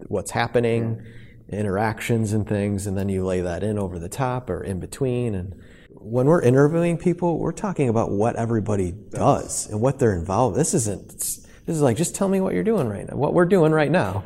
what's 0.08 0.32
happening, 0.32 1.06
interactions 1.48 2.32
and 2.32 2.46
things, 2.48 2.86
and 2.86 2.96
then 2.96 3.08
you 3.08 3.24
lay 3.24 3.40
that 3.40 3.62
in 3.62 3.78
over 3.78 3.98
the 3.98 4.08
top 4.08 4.48
or 4.48 4.62
in 4.62 4.80
between. 4.80 5.34
And 5.34 5.54
when 5.90 6.26
we're 6.26 6.42
interviewing 6.42 6.98
people, 6.98 7.38
we're 7.38 7.52
talking 7.52 7.88
about 7.88 8.10
what 8.10 8.36
everybody 8.36 8.92
does 8.92 9.68
and 9.68 9.80
what 9.80 9.98
they're 9.98 10.14
involved. 10.14 10.56
This 10.56 10.74
isn't. 10.74 11.08
This 11.64 11.76
is 11.76 11.82
like 11.82 11.96
just 11.96 12.14
tell 12.14 12.28
me 12.28 12.40
what 12.40 12.54
you're 12.54 12.64
doing 12.64 12.88
right 12.88 13.08
now. 13.08 13.16
What 13.16 13.34
we're 13.34 13.44
doing 13.44 13.72
right 13.72 13.90
now. 13.90 14.24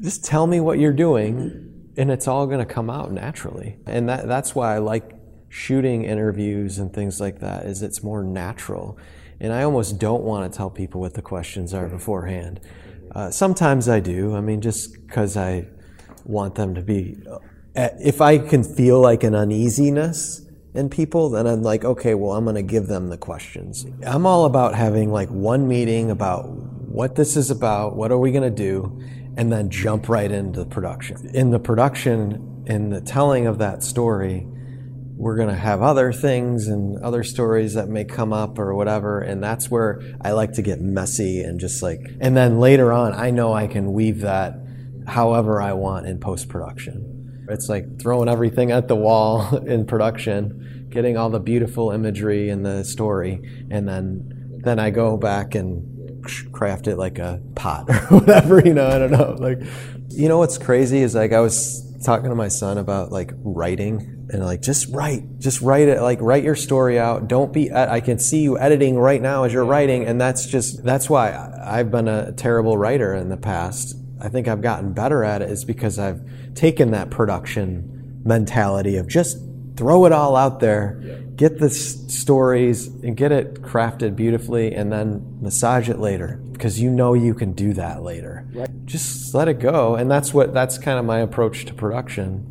Just 0.00 0.24
tell 0.24 0.46
me 0.46 0.60
what 0.60 0.78
you're 0.78 0.92
doing, 0.92 1.92
and 1.96 2.10
it's 2.10 2.26
all 2.26 2.46
going 2.46 2.58
to 2.58 2.66
come 2.66 2.90
out 2.90 3.12
naturally. 3.12 3.78
And 3.86 4.08
that, 4.08 4.26
that's 4.26 4.54
why 4.54 4.74
I 4.74 4.78
like 4.78 5.12
shooting 5.48 6.04
interviews 6.04 6.78
and 6.78 6.92
things 6.92 7.20
like 7.20 7.38
that. 7.40 7.66
Is 7.66 7.82
it's 7.82 8.02
more 8.02 8.24
natural, 8.24 8.98
and 9.40 9.52
I 9.52 9.62
almost 9.62 9.98
don't 9.98 10.24
want 10.24 10.50
to 10.50 10.56
tell 10.56 10.70
people 10.70 11.00
what 11.00 11.14
the 11.14 11.22
questions 11.22 11.72
are 11.72 11.88
beforehand. 11.88 12.60
Uh, 13.14 13.30
sometimes 13.30 13.88
I 13.88 14.00
do. 14.00 14.34
I 14.34 14.40
mean, 14.40 14.60
just 14.60 14.92
because 15.06 15.36
I 15.36 15.68
want 16.24 16.54
them 16.54 16.74
to 16.74 16.82
be. 16.82 17.16
Uh, 17.26 17.38
if 17.74 18.20
I 18.20 18.38
can 18.38 18.62
feel 18.62 19.00
like 19.00 19.24
an 19.24 19.34
uneasiness 19.34 20.46
in 20.74 20.88
people, 20.88 21.30
then 21.30 21.46
I'm 21.46 21.62
like, 21.62 21.84
okay, 21.84 22.14
well, 22.14 22.32
I'm 22.32 22.44
going 22.44 22.56
to 22.56 22.62
give 22.62 22.86
them 22.86 23.08
the 23.08 23.18
questions. 23.18 23.86
I'm 24.06 24.26
all 24.26 24.44
about 24.44 24.74
having 24.74 25.10
like 25.10 25.28
one 25.28 25.68
meeting 25.68 26.10
about 26.10 26.48
what 26.48 27.16
this 27.16 27.36
is 27.36 27.50
about, 27.50 27.96
what 27.96 28.10
are 28.10 28.18
we 28.18 28.32
going 28.32 28.42
to 28.42 28.50
do, 28.50 29.02
and 29.36 29.50
then 29.50 29.70
jump 29.70 30.08
right 30.08 30.30
into 30.30 30.60
the 30.60 30.66
production. 30.66 31.30
In 31.34 31.50
the 31.50 31.58
production, 31.58 32.64
in 32.66 32.90
the 32.90 33.00
telling 33.00 33.46
of 33.46 33.58
that 33.58 33.82
story, 33.82 34.46
we're 35.16 35.36
going 35.36 35.48
to 35.48 35.54
have 35.54 35.82
other 35.82 36.12
things 36.12 36.66
and 36.68 36.98
other 37.02 37.22
stories 37.22 37.74
that 37.74 37.88
may 37.88 38.04
come 38.04 38.32
up 38.32 38.58
or 38.58 38.74
whatever. 38.74 39.20
And 39.20 39.42
that's 39.42 39.70
where 39.70 40.02
I 40.20 40.32
like 40.32 40.52
to 40.54 40.62
get 40.62 40.80
messy 40.80 41.42
and 41.42 41.60
just 41.60 41.82
like, 41.82 42.00
and 42.20 42.36
then 42.36 42.58
later 42.58 42.92
on, 42.92 43.12
I 43.12 43.30
know 43.30 43.52
I 43.52 43.66
can 43.66 43.92
weave 43.92 44.20
that 44.20 44.61
however 45.06 45.60
I 45.60 45.72
want 45.72 46.06
in 46.06 46.18
post 46.18 46.48
production. 46.48 47.46
It's 47.48 47.68
like 47.68 48.00
throwing 48.00 48.28
everything 48.28 48.70
at 48.70 48.88
the 48.88 48.96
wall 48.96 49.56
in 49.66 49.86
production, 49.86 50.88
getting 50.90 51.16
all 51.16 51.30
the 51.30 51.40
beautiful 51.40 51.90
imagery 51.90 52.48
in 52.48 52.62
the 52.62 52.84
story, 52.84 53.66
and 53.70 53.88
then 53.88 54.60
then 54.64 54.78
I 54.78 54.90
go 54.90 55.16
back 55.16 55.54
and 55.54 55.88
craft 56.52 56.86
it 56.86 56.96
like 56.96 57.18
a 57.18 57.42
pot 57.56 57.88
or 58.10 58.20
whatever, 58.20 58.60
you 58.60 58.74
know, 58.74 58.86
I 58.86 58.98
don't 58.98 59.10
know. 59.10 59.36
Like 59.38 59.60
you 60.10 60.28
know 60.28 60.38
what's 60.38 60.58
crazy 60.58 60.98
is 60.98 61.14
like 61.14 61.32
I 61.32 61.40
was 61.40 61.88
talking 62.04 62.30
to 62.30 62.34
my 62.36 62.48
son 62.48 62.78
about 62.78 63.12
like 63.12 63.32
writing 63.38 64.26
and 64.30 64.44
like 64.44 64.60
just 64.60 64.88
write 64.88 65.22
just 65.38 65.60
write 65.60 65.88
it 65.88 66.00
like 66.00 66.18
write 66.20 66.42
your 66.42 66.56
story 66.56 66.98
out 66.98 67.28
don't 67.28 67.52
be 67.52 67.72
i 67.72 68.00
can 68.00 68.18
see 68.18 68.40
you 68.40 68.58
editing 68.58 68.98
right 68.98 69.22
now 69.22 69.44
as 69.44 69.52
you're 69.52 69.64
writing 69.64 70.04
and 70.04 70.20
that's 70.20 70.46
just 70.46 70.82
that's 70.82 71.08
why 71.08 71.32
i've 71.64 71.90
been 71.90 72.08
a 72.08 72.32
terrible 72.32 72.76
writer 72.76 73.14
in 73.14 73.28
the 73.28 73.36
past 73.36 73.94
I 74.22 74.28
think 74.28 74.46
I've 74.46 74.62
gotten 74.62 74.92
better 74.92 75.24
at 75.24 75.42
it 75.42 75.50
is 75.50 75.64
because 75.64 75.98
I've 75.98 76.22
taken 76.54 76.92
that 76.92 77.10
production 77.10 78.20
mentality 78.24 78.96
of 78.96 79.08
just 79.08 79.36
throw 79.76 80.04
it 80.06 80.12
all 80.12 80.36
out 80.36 80.60
there, 80.60 81.00
yeah. 81.02 81.16
get 81.34 81.58
the 81.58 81.68
stories 81.68 82.86
and 82.86 83.16
get 83.16 83.32
it 83.32 83.54
crafted 83.62 84.14
beautifully, 84.14 84.74
and 84.74 84.92
then 84.92 85.38
massage 85.40 85.88
it 85.88 85.98
later 85.98 86.40
because 86.52 86.80
you 86.80 86.88
know 86.88 87.14
you 87.14 87.34
can 87.34 87.52
do 87.52 87.72
that 87.72 88.02
later. 88.02 88.46
Right. 88.54 88.70
Just 88.86 89.34
let 89.34 89.48
it 89.48 89.58
go, 89.58 89.96
and 89.96 90.08
that's 90.08 90.32
what 90.32 90.54
that's 90.54 90.78
kind 90.78 91.00
of 91.00 91.04
my 91.04 91.18
approach 91.18 91.64
to 91.66 91.74
production. 91.74 92.48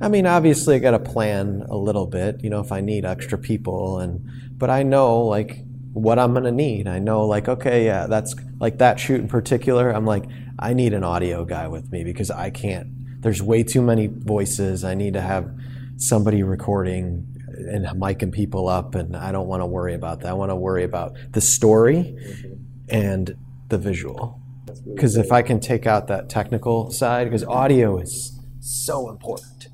I 0.00 0.08
mean, 0.08 0.26
obviously, 0.26 0.74
I 0.74 0.78
got 0.80 0.90
to 0.90 0.98
plan 0.98 1.64
a 1.68 1.76
little 1.76 2.06
bit, 2.06 2.42
you 2.42 2.50
know, 2.50 2.60
if 2.60 2.72
I 2.72 2.80
need 2.80 3.04
extra 3.04 3.38
people, 3.38 4.00
and 4.00 4.28
but 4.58 4.68
I 4.68 4.82
know 4.82 5.20
like 5.20 5.64
what 5.92 6.18
I'm 6.18 6.34
gonna 6.34 6.50
need. 6.50 6.88
I 6.88 6.98
know 6.98 7.24
like 7.26 7.48
okay, 7.48 7.84
yeah, 7.84 8.06
that's 8.08 8.34
like 8.58 8.78
that 8.78 8.98
shoot 8.98 9.20
in 9.20 9.28
particular. 9.28 9.90
I'm 9.90 10.04
like 10.04 10.24
I 10.58 10.74
need 10.74 10.92
an 10.94 11.04
audio 11.04 11.44
guy 11.44 11.68
with 11.68 11.90
me 11.90 12.04
because 12.04 12.30
I 12.30 12.50
can't. 12.50 13.22
There's 13.22 13.42
way 13.42 13.62
too 13.62 13.82
many 13.82 14.06
voices. 14.06 14.84
I 14.84 14.94
need 14.94 15.14
to 15.14 15.20
have 15.20 15.50
somebody 15.96 16.42
recording 16.42 17.26
and 17.46 17.86
micing 18.00 18.32
people 18.32 18.68
up, 18.68 18.94
and 18.94 19.16
I 19.16 19.32
don't 19.32 19.46
want 19.46 19.62
to 19.62 19.66
worry 19.66 19.94
about 19.94 20.20
that. 20.20 20.28
I 20.28 20.32
want 20.32 20.50
to 20.50 20.56
worry 20.56 20.84
about 20.84 21.16
the 21.32 21.40
story 21.40 22.16
and 22.88 23.36
the 23.68 23.78
visual. 23.78 24.40
Because 24.86 25.16
if 25.16 25.32
I 25.32 25.42
can 25.42 25.60
take 25.60 25.86
out 25.86 26.08
that 26.08 26.28
technical 26.28 26.90
side, 26.90 27.24
because 27.24 27.44
audio 27.44 27.98
is 27.98 28.38
so 28.60 29.08
important. 29.08 29.68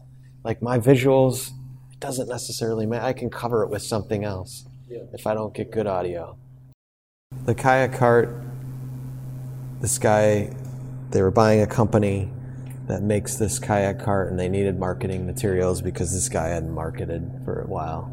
Like 0.44 0.62
my 0.62 0.78
visuals, 0.78 1.50
it 1.92 2.00
doesn't 2.00 2.28
necessarily 2.28 2.86
matter. 2.86 3.04
I 3.04 3.12
can 3.12 3.30
cover 3.30 3.62
it 3.62 3.70
with 3.70 3.82
something 3.82 4.24
else 4.24 4.66
if 4.88 5.26
I 5.26 5.34
don't 5.34 5.54
get 5.54 5.70
good 5.70 5.86
audio. 5.86 6.36
The 7.44 7.54
kayak 7.54 7.92
cart, 7.92 8.42
this 9.80 9.98
guy 9.98 10.50
they 11.10 11.22
were 11.22 11.30
buying 11.30 11.60
a 11.60 11.66
company 11.66 12.30
that 12.86 13.02
makes 13.02 13.36
this 13.36 13.58
kayak 13.58 14.02
cart 14.02 14.30
and 14.30 14.38
they 14.38 14.48
needed 14.48 14.78
marketing 14.78 15.26
materials 15.26 15.80
because 15.80 16.12
this 16.12 16.28
guy 16.28 16.48
hadn't 16.48 16.72
marketed 16.72 17.30
for 17.44 17.62
a 17.62 17.66
while. 17.66 18.12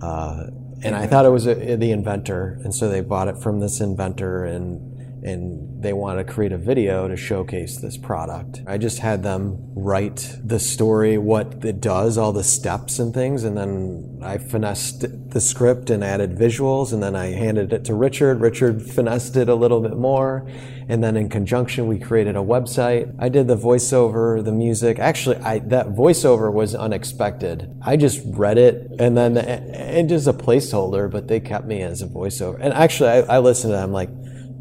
Uh, 0.00 0.48
and 0.82 0.94
I 0.94 1.06
thought 1.06 1.24
it 1.24 1.30
was 1.30 1.46
a, 1.46 1.76
the 1.76 1.92
inventor, 1.92 2.58
and 2.62 2.74
so 2.74 2.88
they 2.88 3.00
bought 3.00 3.28
it 3.28 3.38
from 3.38 3.60
this 3.60 3.80
inventor 3.80 4.44
and 4.44 4.93
and 5.24 5.82
they 5.82 5.92
want 5.92 6.18
to 6.18 6.32
create 6.32 6.52
a 6.52 6.58
video 6.58 7.08
to 7.08 7.16
showcase 7.16 7.78
this 7.78 7.96
product. 7.96 8.60
I 8.66 8.76
just 8.76 8.98
had 8.98 9.22
them 9.22 9.58
write 9.74 10.38
the 10.44 10.60
story, 10.60 11.16
what 11.16 11.64
it 11.64 11.80
does, 11.80 12.18
all 12.18 12.32
the 12.32 12.44
steps 12.44 12.98
and 12.98 13.12
things, 13.14 13.42
and 13.42 13.56
then 13.56 14.20
I 14.22 14.38
finessed 14.38 15.04
the 15.30 15.40
script 15.40 15.88
and 15.88 16.04
added 16.04 16.36
visuals, 16.36 16.92
and 16.92 17.02
then 17.02 17.16
I 17.16 17.26
handed 17.26 17.72
it 17.72 17.84
to 17.86 17.94
Richard. 17.94 18.40
Richard 18.40 18.82
finessed 18.82 19.36
it 19.36 19.48
a 19.48 19.54
little 19.54 19.80
bit 19.80 19.96
more, 19.96 20.46
and 20.88 21.02
then 21.02 21.16
in 21.16 21.30
conjunction 21.30 21.86
we 21.86 21.98
created 21.98 22.36
a 22.36 22.40
website. 22.40 23.14
I 23.18 23.30
did 23.30 23.48
the 23.48 23.56
voiceover, 23.56 24.44
the 24.44 24.52
music. 24.52 24.98
Actually, 24.98 25.36
I, 25.36 25.60
that 25.60 25.88
voiceover 25.88 26.52
was 26.52 26.74
unexpected. 26.74 27.74
I 27.82 27.96
just 27.96 28.20
read 28.24 28.58
it, 28.58 28.90
and 28.98 29.16
then 29.16 29.38
it 29.38 30.04
just 30.04 30.26
a 30.26 30.34
placeholder, 30.34 31.10
but 31.10 31.28
they 31.28 31.40
kept 31.40 31.66
me 31.66 31.80
as 31.80 32.02
a 32.02 32.06
voiceover. 32.06 32.58
And 32.60 32.74
actually, 32.74 33.08
I, 33.08 33.36
I 33.36 33.38
listened 33.38 33.72
to 33.72 33.78
it. 33.78 33.82
I'm 33.82 33.92
like 33.92 34.10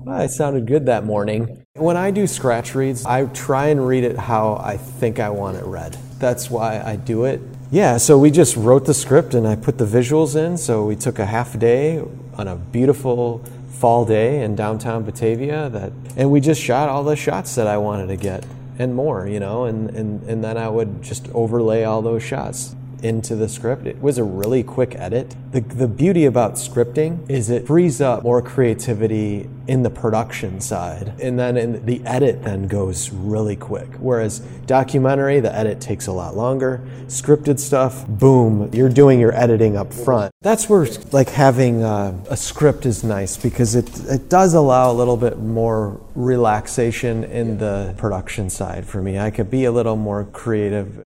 I 0.07 0.27
sounded 0.27 0.67
good 0.67 0.87
that 0.87 1.05
morning. 1.05 1.65
When 1.75 1.95
I 1.95 2.11
do 2.11 2.27
scratch 2.27 2.75
reads, 2.75 3.05
I 3.05 3.25
try 3.27 3.67
and 3.67 3.87
read 3.87 4.03
it 4.03 4.17
how 4.17 4.61
I 4.61 4.75
think 4.75 5.19
I 5.19 5.29
want 5.29 5.57
it 5.57 5.63
read. 5.63 5.97
That's 6.19 6.49
why 6.49 6.81
I 6.81 6.97
do 6.97 7.23
it. 7.23 7.39
Yeah, 7.71 7.97
so 7.97 8.17
we 8.17 8.29
just 8.29 8.57
wrote 8.57 8.85
the 8.85 8.93
script 8.93 9.33
and 9.33 9.47
I 9.47 9.55
put 9.55 9.77
the 9.77 9.85
visuals 9.85 10.35
in. 10.35 10.57
So 10.57 10.85
we 10.85 10.97
took 10.97 11.19
a 11.19 11.25
half 11.25 11.57
day 11.57 12.03
on 12.35 12.47
a 12.49 12.55
beautiful 12.55 13.43
fall 13.69 14.03
day 14.03 14.43
in 14.43 14.55
downtown 14.55 15.03
Batavia 15.03 15.69
that 15.69 15.93
and 16.17 16.29
we 16.31 16.41
just 16.41 16.61
shot 16.61 16.89
all 16.89 17.03
the 17.03 17.15
shots 17.15 17.55
that 17.55 17.67
I 17.67 17.77
wanted 17.77 18.07
to 18.07 18.17
get 18.17 18.45
and 18.77 18.93
more, 18.95 19.27
you 19.27 19.39
know, 19.39 19.65
and, 19.65 19.89
and, 19.91 20.21
and 20.23 20.43
then 20.43 20.57
I 20.57 20.67
would 20.67 21.01
just 21.01 21.29
overlay 21.29 21.83
all 21.83 22.01
those 22.01 22.23
shots 22.23 22.75
into 23.03 23.35
the 23.35 23.49
script. 23.49 23.85
It 23.85 24.01
was 24.01 24.17
a 24.17 24.23
really 24.23 24.63
quick 24.63 24.95
edit. 24.95 25.35
The, 25.51 25.59
the 25.59 25.87
beauty 25.87 26.25
about 26.25 26.53
scripting 26.53 27.29
is 27.29 27.49
it 27.49 27.67
frees 27.67 27.99
up 27.99 28.23
more 28.23 28.41
creativity 28.41 29.49
in 29.67 29.83
the 29.83 29.89
production 29.89 30.61
side. 30.61 31.13
And 31.21 31.37
then 31.37 31.57
in 31.57 31.85
the 31.85 32.03
edit 32.05 32.43
then 32.43 32.67
goes 32.67 33.11
really 33.11 33.55
quick. 33.55 33.89
Whereas 33.99 34.39
documentary, 34.65 35.41
the 35.41 35.53
edit 35.53 35.81
takes 35.81 36.07
a 36.07 36.11
lot 36.11 36.35
longer. 36.35 36.81
Scripted 37.07 37.59
stuff, 37.59 38.07
boom, 38.07 38.69
you're 38.73 38.89
doing 38.89 39.19
your 39.19 39.35
editing 39.35 39.75
up 39.75 39.93
front. 39.93 40.31
That's 40.41 40.69
where 40.69 40.87
like 41.11 41.29
having 41.29 41.83
a, 41.83 42.17
a 42.29 42.37
script 42.37 42.85
is 42.85 43.03
nice 43.03 43.37
because 43.37 43.75
it, 43.75 43.89
it 44.05 44.29
does 44.29 44.53
allow 44.53 44.91
a 44.91 44.95
little 44.95 45.17
bit 45.17 45.39
more 45.39 46.01
relaxation 46.15 47.25
in 47.25 47.57
the 47.57 47.93
production 47.97 48.49
side 48.49 48.85
for 48.85 49.01
me. 49.01 49.19
I 49.19 49.29
could 49.29 49.51
be 49.51 49.65
a 49.65 49.71
little 49.71 49.97
more 49.97 50.23
creative 50.23 51.03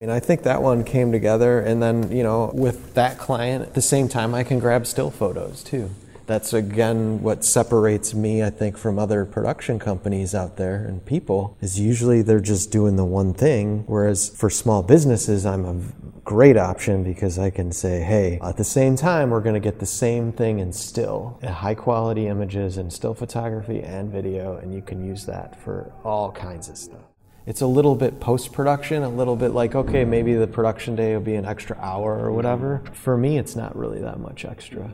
and 0.00 0.10
I 0.10 0.18
think 0.18 0.44
that 0.44 0.62
one 0.62 0.82
came 0.82 1.12
together, 1.12 1.60
and 1.60 1.82
then, 1.82 2.10
you 2.10 2.22
know, 2.22 2.50
with 2.54 2.94
that 2.94 3.18
client, 3.18 3.62
at 3.62 3.74
the 3.74 3.82
same 3.82 4.08
time, 4.08 4.34
I 4.34 4.44
can 4.44 4.58
grab 4.58 4.86
still 4.86 5.10
photos 5.10 5.62
too. 5.62 5.90
That's 6.26 6.52
again 6.52 7.22
what 7.22 7.44
separates 7.44 8.14
me, 8.14 8.42
I 8.42 8.50
think, 8.50 8.78
from 8.78 8.98
other 8.98 9.26
production 9.26 9.78
companies 9.78 10.34
out 10.34 10.56
there 10.56 10.76
and 10.76 11.04
people, 11.04 11.58
is 11.60 11.78
usually 11.78 12.22
they're 12.22 12.40
just 12.40 12.70
doing 12.70 12.96
the 12.96 13.04
one 13.04 13.34
thing. 13.34 13.82
Whereas 13.86 14.30
for 14.30 14.48
small 14.48 14.82
businesses, 14.82 15.44
I'm 15.44 15.64
a 15.64 15.82
great 16.24 16.56
option 16.56 17.02
because 17.02 17.38
I 17.38 17.50
can 17.50 17.72
say, 17.72 18.00
hey, 18.00 18.38
at 18.42 18.56
the 18.56 18.64
same 18.64 18.94
time, 18.94 19.30
we're 19.30 19.40
going 19.40 19.54
to 19.54 19.60
get 19.60 19.80
the 19.80 19.86
same 19.86 20.32
thing 20.32 20.60
in 20.60 20.72
still, 20.72 21.38
uh, 21.42 21.50
high 21.50 21.74
quality 21.74 22.28
images 22.28 22.78
and 22.78 22.92
still 22.92 23.12
photography 23.12 23.82
and 23.82 24.10
video, 24.10 24.56
and 24.56 24.72
you 24.72 24.82
can 24.82 25.04
use 25.04 25.26
that 25.26 25.60
for 25.60 25.92
all 26.04 26.30
kinds 26.30 26.68
of 26.68 26.78
stuff 26.78 27.09
it's 27.46 27.60
a 27.60 27.66
little 27.66 27.94
bit 27.94 28.20
post 28.20 28.52
production, 28.52 29.02
a 29.02 29.08
little 29.08 29.36
bit 29.36 29.52
like, 29.52 29.74
okay, 29.74 30.04
maybe 30.04 30.34
the 30.34 30.46
production 30.46 30.94
day 30.94 31.14
will 31.14 31.22
be 31.22 31.34
an 31.34 31.46
extra 31.46 31.76
hour 31.78 32.18
or 32.18 32.32
whatever. 32.32 32.82
For 32.92 33.16
me, 33.16 33.38
it's 33.38 33.56
not 33.56 33.76
really 33.76 34.00
that 34.00 34.20
much 34.20 34.44
extra. 34.44 34.92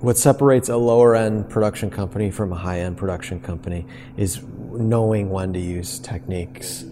What 0.00 0.18
separates 0.18 0.68
a 0.68 0.76
lower 0.76 1.14
end 1.14 1.48
production 1.48 1.90
company 1.90 2.30
from 2.30 2.52
a 2.52 2.56
high 2.56 2.80
end 2.80 2.96
production 2.96 3.40
company 3.40 3.86
is 4.16 4.42
knowing 4.42 5.30
when 5.30 5.52
to 5.52 5.60
use 5.60 5.98
techniques, 5.98 6.84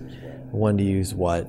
when 0.51 0.79
to 0.79 0.85
use 0.85 1.13
what, 1.13 1.49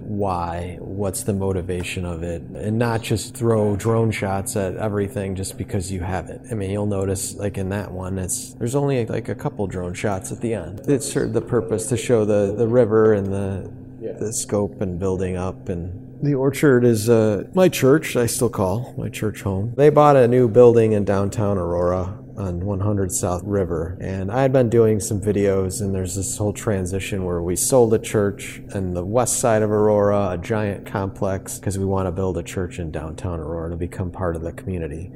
why, 0.00 0.76
what's 0.80 1.22
the 1.22 1.32
motivation 1.32 2.04
of 2.04 2.22
it, 2.22 2.42
and 2.42 2.78
not 2.78 3.02
just 3.02 3.34
throw 3.34 3.76
drone 3.76 4.10
shots 4.10 4.56
at 4.56 4.76
everything 4.76 5.34
just 5.34 5.58
because 5.58 5.90
you 5.90 6.00
have 6.00 6.28
it. 6.28 6.40
I 6.50 6.54
mean, 6.54 6.70
you'll 6.70 6.86
notice 6.86 7.34
like 7.34 7.58
in 7.58 7.68
that 7.70 7.92
one, 7.92 8.18
it's 8.18 8.54
there's 8.54 8.74
only 8.74 9.06
like 9.06 9.28
a 9.28 9.34
couple 9.34 9.66
drone 9.66 9.94
shots 9.94 10.32
at 10.32 10.40
the 10.40 10.54
end. 10.54 10.80
It 10.88 11.02
served 11.02 11.34
the 11.34 11.40
purpose 11.40 11.86
to 11.88 11.96
show 11.96 12.24
the 12.24 12.54
the 12.56 12.68
river 12.68 13.12
and 13.12 13.32
the 13.32 13.70
the 14.18 14.32
scope 14.32 14.80
and 14.80 14.98
building 14.98 15.36
up 15.36 15.68
and 15.68 16.22
the 16.22 16.34
orchard 16.34 16.84
is 16.84 17.08
uh, 17.08 17.44
my 17.54 17.68
church 17.68 18.16
i 18.16 18.26
still 18.26 18.48
call 18.48 18.94
my 18.96 19.08
church 19.08 19.42
home 19.42 19.72
they 19.76 19.90
bought 19.90 20.16
a 20.16 20.26
new 20.26 20.48
building 20.48 20.92
in 20.92 21.04
downtown 21.04 21.56
aurora 21.56 22.18
on 22.38 22.60
100 22.60 23.10
south 23.10 23.42
river 23.44 23.98
and 24.00 24.30
i 24.30 24.42
had 24.42 24.52
been 24.52 24.70
doing 24.70 25.00
some 25.00 25.20
videos 25.20 25.80
and 25.80 25.94
there's 25.94 26.14
this 26.14 26.36
whole 26.38 26.52
transition 26.52 27.24
where 27.24 27.42
we 27.42 27.56
sold 27.56 27.92
a 27.92 27.98
church 27.98 28.62
in 28.74 28.94
the 28.94 29.04
west 29.04 29.40
side 29.40 29.62
of 29.62 29.70
aurora 29.70 30.30
a 30.30 30.38
giant 30.38 30.86
complex 30.86 31.58
because 31.58 31.78
we 31.78 31.84
want 31.84 32.06
to 32.06 32.12
build 32.12 32.38
a 32.38 32.42
church 32.42 32.78
in 32.78 32.90
downtown 32.90 33.40
aurora 33.40 33.70
to 33.70 33.76
become 33.76 34.10
part 34.10 34.36
of 34.36 34.42
the 34.42 34.52
community 34.52 35.10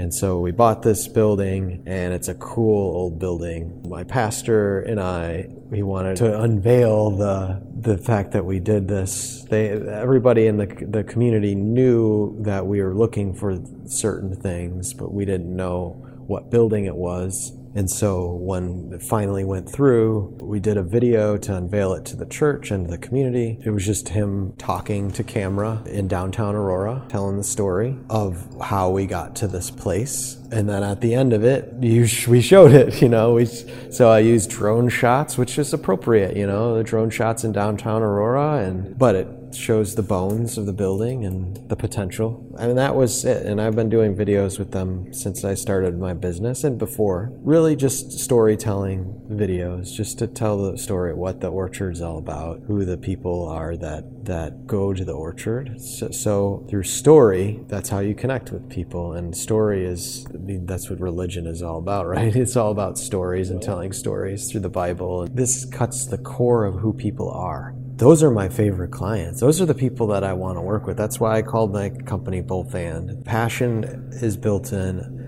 and 0.00 0.14
so 0.14 0.40
we 0.40 0.50
bought 0.50 0.80
this 0.80 1.08
building, 1.08 1.82
and 1.84 2.14
it's 2.14 2.28
a 2.28 2.34
cool 2.34 2.96
old 2.96 3.18
building. 3.18 3.82
My 3.86 4.02
pastor 4.02 4.80
and 4.80 4.98
I, 4.98 5.48
we 5.50 5.82
wanted 5.82 6.16
to 6.16 6.40
unveil 6.40 7.10
the 7.10 7.60
the 7.80 7.98
fact 7.98 8.32
that 8.32 8.46
we 8.46 8.60
did 8.60 8.88
this. 8.88 9.44
They, 9.50 9.68
everybody 9.68 10.46
in 10.46 10.56
the 10.56 10.66
the 10.88 11.04
community 11.04 11.54
knew 11.54 12.34
that 12.44 12.64
we 12.64 12.80
were 12.80 12.94
looking 12.94 13.34
for 13.34 13.58
certain 13.84 14.34
things, 14.34 14.94
but 14.94 15.12
we 15.12 15.26
didn't 15.26 15.54
know 15.54 16.09
what 16.30 16.48
building 16.48 16.84
it 16.86 16.94
was. 16.94 17.52
And 17.74 17.90
so 17.90 18.32
when 18.32 18.90
it 18.92 19.02
finally 19.02 19.44
went 19.44 19.68
through, 19.68 20.38
we 20.40 20.60
did 20.60 20.76
a 20.76 20.82
video 20.82 21.36
to 21.36 21.56
unveil 21.56 21.92
it 21.94 22.04
to 22.06 22.16
the 22.16 22.26
church 22.26 22.70
and 22.70 22.88
the 22.88 22.98
community. 22.98 23.58
It 23.64 23.70
was 23.70 23.84
just 23.84 24.08
him 24.08 24.54
talking 24.56 25.10
to 25.12 25.24
camera 25.24 25.82
in 25.86 26.08
downtown 26.08 26.54
Aurora, 26.54 27.04
telling 27.08 27.36
the 27.36 27.44
story 27.44 27.96
of 28.08 28.46
how 28.60 28.90
we 28.90 29.06
got 29.06 29.36
to 29.36 29.48
this 29.48 29.70
place. 29.70 30.39
And 30.52 30.68
then 30.68 30.82
at 30.82 31.00
the 31.00 31.14
end 31.14 31.32
of 31.32 31.44
it, 31.44 31.72
you, 31.80 32.08
we 32.28 32.40
showed 32.40 32.72
it, 32.72 33.00
you 33.00 33.08
know. 33.08 33.34
We, 33.34 33.46
so 33.46 34.10
I 34.10 34.18
used 34.18 34.50
drone 34.50 34.88
shots, 34.88 35.38
which 35.38 35.58
is 35.58 35.72
appropriate, 35.72 36.36
you 36.36 36.46
know, 36.46 36.76
the 36.76 36.84
drone 36.84 37.10
shots 37.10 37.44
in 37.44 37.52
downtown 37.52 38.02
Aurora. 38.02 38.64
And 38.64 38.98
but 38.98 39.14
it 39.14 39.28
shows 39.54 39.94
the 39.94 40.02
bones 40.02 40.58
of 40.58 40.66
the 40.66 40.72
building 40.72 41.24
and 41.24 41.56
the 41.68 41.76
potential. 41.76 42.54
And 42.58 42.76
that 42.78 42.94
was 42.94 43.24
it. 43.24 43.46
And 43.46 43.60
I've 43.60 43.76
been 43.76 43.88
doing 43.88 44.14
videos 44.14 44.58
with 44.58 44.72
them 44.72 45.12
since 45.12 45.44
I 45.44 45.54
started 45.54 45.98
my 45.98 46.14
business 46.14 46.64
and 46.64 46.78
before. 46.78 47.32
Really 47.42 47.76
just 47.76 48.12
storytelling 48.12 49.20
videos, 49.30 49.92
just 49.92 50.18
to 50.18 50.26
tell 50.26 50.70
the 50.70 50.78
story 50.78 51.14
what 51.14 51.40
the 51.40 51.48
orchard's 51.48 52.00
all 52.00 52.18
about, 52.18 52.62
who 52.66 52.84
the 52.84 52.96
people 52.96 53.48
are 53.48 53.76
that 53.76 54.24
that 54.24 54.66
go 54.66 54.92
to 54.92 55.04
the 55.04 55.12
orchard. 55.12 55.80
So, 55.80 56.10
so 56.10 56.66
through 56.68 56.84
story, 56.84 57.60
that's 57.66 57.88
how 57.88 58.00
you 58.00 58.14
connect 58.14 58.52
with 58.52 58.68
people. 58.68 59.14
And 59.14 59.36
story 59.36 59.84
is 59.84 60.26
I 60.26 60.36
mean, 60.40 60.66
that's 60.66 60.90
what 60.90 61.00
religion 61.00 61.46
is 61.46 61.62
all 61.62 61.78
about, 61.78 62.06
right? 62.16 62.34
It's 62.34 62.56
all 62.56 62.70
about 62.70 62.98
stories 62.98 63.50
and 63.50 63.62
telling 63.62 63.92
stories 63.92 64.50
through 64.50 64.62
the 64.62 64.70
Bible. 64.70 65.28
This 65.30 65.64
cuts 65.64 66.06
the 66.06 66.18
core 66.18 66.64
of 66.64 66.74
who 66.74 66.92
people 66.92 67.30
are 67.30 67.74
those 68.00 68.22
are 68.22 68.30
my 68.30 68.48
favorite 68.48 68.92
clients. 68.92 69.40
Those 69.40 69.60
are 69.60 69.66
the 69.66 69.74
people 69.74 70.06
that 70.06 70.24
I 70.24 70.32
want 70.32 70.56
to 70.56 70.62
work 70.62 70.86
with. 70.86 70.96
That's 70.96 71.20
why 71.20 71.36
I 71.36 71.42
called 71.42 71.74
my 71.74 71.90
company 71.90 72.40
Both 72.40 72.74
And. 72.74 73.22
Passion 73.26 74.08
is 74.10 74.38
built 74.38 74.72
in. 74.72 75.19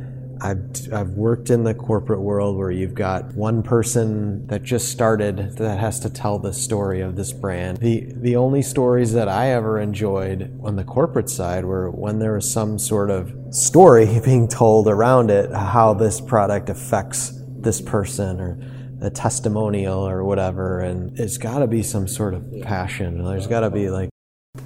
I've, 0.42 0.92
I've 0.92 1.10
worked 1.10 1.50
in 1.50 1.62
the 1.62 1.72
corporate 1.72 2.20
world 2.20 2.56
where 2.56 2.72
you've 2.72 2.94
got 2.94 3.32
one 3.34 3.62
person 3.62 4.44
that 4.48 4.64
just 4.64 4.90
started 4.90 5.56
that 5.58 5.78
has 5.78 6.00
to 6.00 6.10
tell 6.10 6.40
the 6.40 6.52
story 6.52 7.00
of 7.00 7.14
this 7.14 7.32
brand. 7.32 7.78
The, 7.78 8.12
the 8.16 8.34
only 8.34 8.62
stories 8.62 9.12
that 9.12 9.28
I 9.28 9.50
ever 9.50 9.78
enjoyed 9.78 10.58
on 10.64 10.74
the 10.74 10.82
corporate 10.82 11.30
side 11.30 11.64
were 11.64 11.92
when 11.92 12.18
there 12.18 12.34
was 12.34 12.50
some 12.50 12.80
sort 12.80 13.10
of 13.10 13.32
story 13.54 14.20
being 14.24 14.48
told 14.48 14.88
around 14.88 15.30
it, 15.30 15.52
how 15.52 15.94
this 15.94 16.20
product 16.20 16.68
affects 16.70 17.32
this 17.46 17.80
person 17.80 18.40
or 18.40 18.58
a 19.00 19.10
testimonial 19.10 20.08
or 20.08 20.24
whatever, 20.24 20.80
and 20.80 21.18
it's 21.18 21.38
got 21.38 21.60
to 21.60 21.66
be 21.66 21.82
some 21.82 22.08
sort 22.08 22.34
of 22.34 22.44
passion. 22.62 23.24
There's 23.24 23.46
got 23.46 23.60
to 23.60 23.70
be 23.70 23.90
like. 23.90 24.11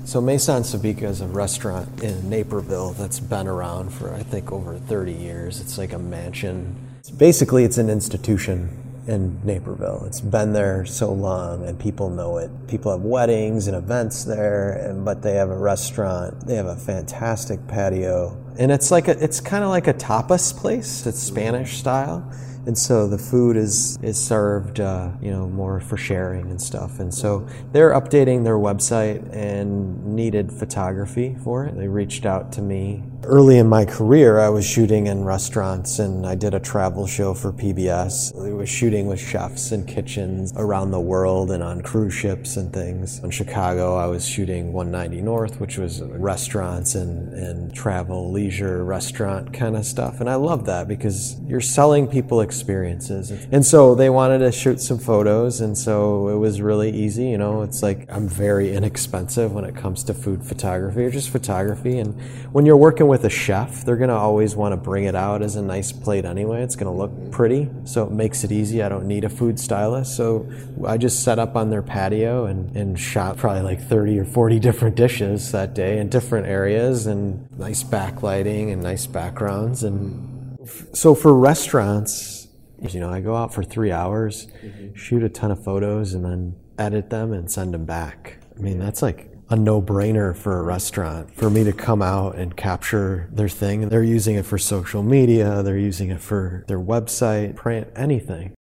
So 0.04 0.20
Meson 0.20 0.64
Sabika 0.64 1.02
is 1.04 1.20
a 1.20 1.28
restaurant 1.28 2.02
in 2.02 2.28
Naperville 2.28 2.92
that's 2.94 3.20
been 3.20 3.46
around 3.46 3.90
for 3.90 4.12
I 4.12 4.24
think 4.24 4.50
over 4.50 4.76
30 4.76 5.12
years. 5.12 5.60
It's 5.60 5.78
like 5.78 5.92
a 5.92 5.98
mansion. 5.98 6.74
Basically, 7.16 7.62
it's 7.62 7.78
an 7.78 7.88
institution 7.88 8.68
in 9.06 9.40
Naperville. 9.44 10.02
It's 10.04 10.20
been 10.20 10.52
there 10.52 10.86
so 10.86 11.12
long, 11.12 11.64
and 11.64 11.78
people 11.78 12.10
know 12.10 12.38
it. 12.38 12.50
People 12.66 12.90
have 12.90 13.02
weddings 13.02 13.68
and 13.68 13.76
events 13.76 14.24
there, 14.24 14.72
and 14.72 15.04
but 15.04 15.22
they 15.22 15.34
have 15.34 15.50
a 15.50 15.56
restaurant. 15.56 16.40
They 16.48 16.56
have 16.56 16.66
a 16.66 16.74
fantastic 16.74 17.64
patio, 17.68 18.36
and 18.58 18.72
it's 18.72 18.90
like 18.90 19.06
a, 19.06 19.22
it's 19.22 19.40
kind 19.40 19.62
of 19.62 19.70
like 19.70 19.86
a 19.86 19.94
tapas 19.94 20.52
place. 20.56 21.06
It's 21.06 21.20
Spanish 21.20 21.76
style 21.78 22.28
and 22.66 22.76
so 22.76 23.06
the 23.06 23.18
food 23.18 23.56
is 23.56 23.96
is 24.02 24.18
served, 24.18 24.80
uh, 24.80 25.10
you 25.22 25.30
know, 25.30 25.48
more 25.48 25.80
for 25.80 25.96
sharing 25.96 26.50
and 26.50 26.60
stuff. 26.60 26.98
And 26.98 27.14
so 27.14 27.46
they're 27.72 27.92
updating 27.92 28.42
their 28.42 28.56
website 28.56 29.32
and 29.32 30.04
needed 30.04 30.52
photography 30.52 31.36
for 31.42 31.66
it. 31.66 31.76
They 31.76 31.88
reached 31.88 32.26
out 32.26 32.52
to 32.52 32.62
me 32.62 33.04
early 33.26 33.58
in 33.58 33.68
my 33.68 33.84
career. 33.84 34.38
I 34.38 34.48
was 34.48 34.64
shooting 34.64 35.08
in 35.08 35.24
restaurants, 35.24 35.98
and 35.98 36.26
I 36.26 36.34
did 36.34 36.54
a 36.54 36.60
travel 36.60 37.06
show 37.06 37.34
for 37.34 37.52
PBS. 37.52 38.34
I 38.40 38.52
was 38.52 38.68
shooting 38.68 39.06
with 39.06 39.20
chefs 39.20 39.72
in 39.72 39.84
kitchens 39.84 40.52
around 40.56 40.92
the 40.92 41.00
world 41.00 41.50
and 41.50 41.62
on 41.62 41.82
cruise 41.82 42.14
ships 42.14 42.56
and 42.56 42.72
things. 42.72 43.18
In 43.20 43.30
Chicago, 43.30 43.96
I 43.96 44.06
was 44.06 44.26
shooting 44.26 44.72
190 44.72 45.22
North, 45.22 45.60
which 45.60 45.78
was 45.78 46.02
restaurants 46.02 46.94
and 46.94 47.32
and 47.32 47.74
travel, 47.74 48.30
leisure, 48.30 48.84
restaurant 48.84 49.52
kind 49.52 49.76
of 49.76 49.84
stuff. 49.84 50.20
And 50.20 50.28
I 50.28 50.36
love 50.36 50.66
that 50.66 50.88
because 50.88 51.38
you're 51.46 51.60
selling 51.60 52.06
people 52.06 52.40
experiences. 52.40 53.30
And 53.50 53.64
so 53.64 53.94
they 53.94 54.10
wanted 54.10 54.38
to 54.38 54.52
shoot 54.52 54.80
some 54.80 54.98
photos, 54.98 55.60
and 55.60 55.76
so 55.76 56.28
it 56.28 56.36
was 56.36 56.60
really 56.60 56.90
easy. 56.90 57.28
You 57.28 57.38
know, 57.38 57.62
it's 57.62 57.82
like 57.82 58.06
I'm 58.08 58.28
very 58.28 58.72
inexpensive 58.72 59.52
when 59.52 59.64
it 59.64 59.76
comes 59.76 60.04
to 60.04 60.14
food 60.14 60.44
photography 60.44 61.04
or 61.04 61.10
just 61.10 61.30
photography. 61.30 61.98
And 61.98 62.20
when 62.52 62.66
you're 62.66 62.76
working 62.76 63.08
with 63.08 63.15
a 63.24 63.30
chef, 63.30 63.84
they're 63.84 63.96
going 63.96 64.10
to 64.10 64.16
always 64.16 64.56
want 64.56 64.72
to 64.72 64.76
bring 64.76 65.04
it 65.04 65.14
out 65.14 65.42
as 65.42 65.56
a 65.56 65.62
nice 65.62 65.92
plate 65.92 66.24
anyway. 66.24 66.62
It's 66.62 66.76
going 66.76 66.92
to 66.92 66.96
look 66.96 67.30
pretty, 67.30 67.68
so 67.84 68.04
it 68.04 68.12
makes 68.12 68.44
it 68.44 68.52
easy. 68.52 68.82
I 68.82 68.88
don't 68.88 69.06
need 69.06 69.24
a 69.24 69.28
food 69.28 69.58
stylist. 69.58 70.16
So 70.16 70.48
I 70.86 70.96
just 70.96 71.22
set 71.22 71.38
up 71.38 71.56
on 71.56 71.70
their 71.70 71.82
patio 71.82 72.46
and, 72.46 72.74
and 72.76 72.98
shot 72.98 73.36
probably 73.36 73.62
like 73.62 73.80
30 73.80 74.18
or 74.18 74.24
40 74.24 74.58
different 74.58 74.96
dishes 74.96 75.52
that 75.52 75.74
day 75.74 75.98
in 75.98 76.08
different 76.08 76.46
areas 76.46 77.06
and 77.06 77.50
nice 77.58 77.82
backlighting 77.82 78.72
and 78.72 78.82
nice 78.82 79.06
backgrounds. 79.06 79.82
And 79.82 80.58
so 80.92 81.14
for 81.14 81.34
restaurants, 81.34 82.48
you 82.80 83.00
know, 83.00 83.10
I 83.10 83.20
go 83.20 83.34
out 83.34 83.54
for 83.54 83.62
three 83.62 83.92
hours, 83.92 84.46
mm-hmm. 84.62 84.94
shoot 84.94 85.22
a 85.22 85.28
ton 85.28 85.50
of 85.50 85.62
photos, 85.62 86.12
and 86.14 86.24
then 86.24 86.56
edit 86.78 87.10
them 87.10 87.32
and 87.32 87.50
send 87.50 87.72
them 87.72 87.84
back. 87.84 88.38
I 88.56 88.60
mean, 88.60 88.78
that's 88.78 89.02
like 89.02 89.30
a 89.48 89.56
no-brainer 89.56 90.34
for 90.36 90.58
a 90.58 90.62
restaurant. 90.62 91.32
For 91.34 91.50
me 91.50 91.64
to 91.64 91.72
come 91.72 92.02
out 92.02 92.36
and 92.36 92.56
capture 92.56 93.28
their 93.32 93.48
thing 93.48 93.88
they're 93.88 94.02
using 94.02 94.36
it 94.36 94.44
for 94.44 94.58
social 94.58 95.02
media 95.02 95.62
they're 95.62 95.78
using 95.78 96.10
it 96.10 96.20
for 96.20 96.64
their 96.68 96.78
website 96.78 97.54
print 97.54 97.88
anything 97.94 98.55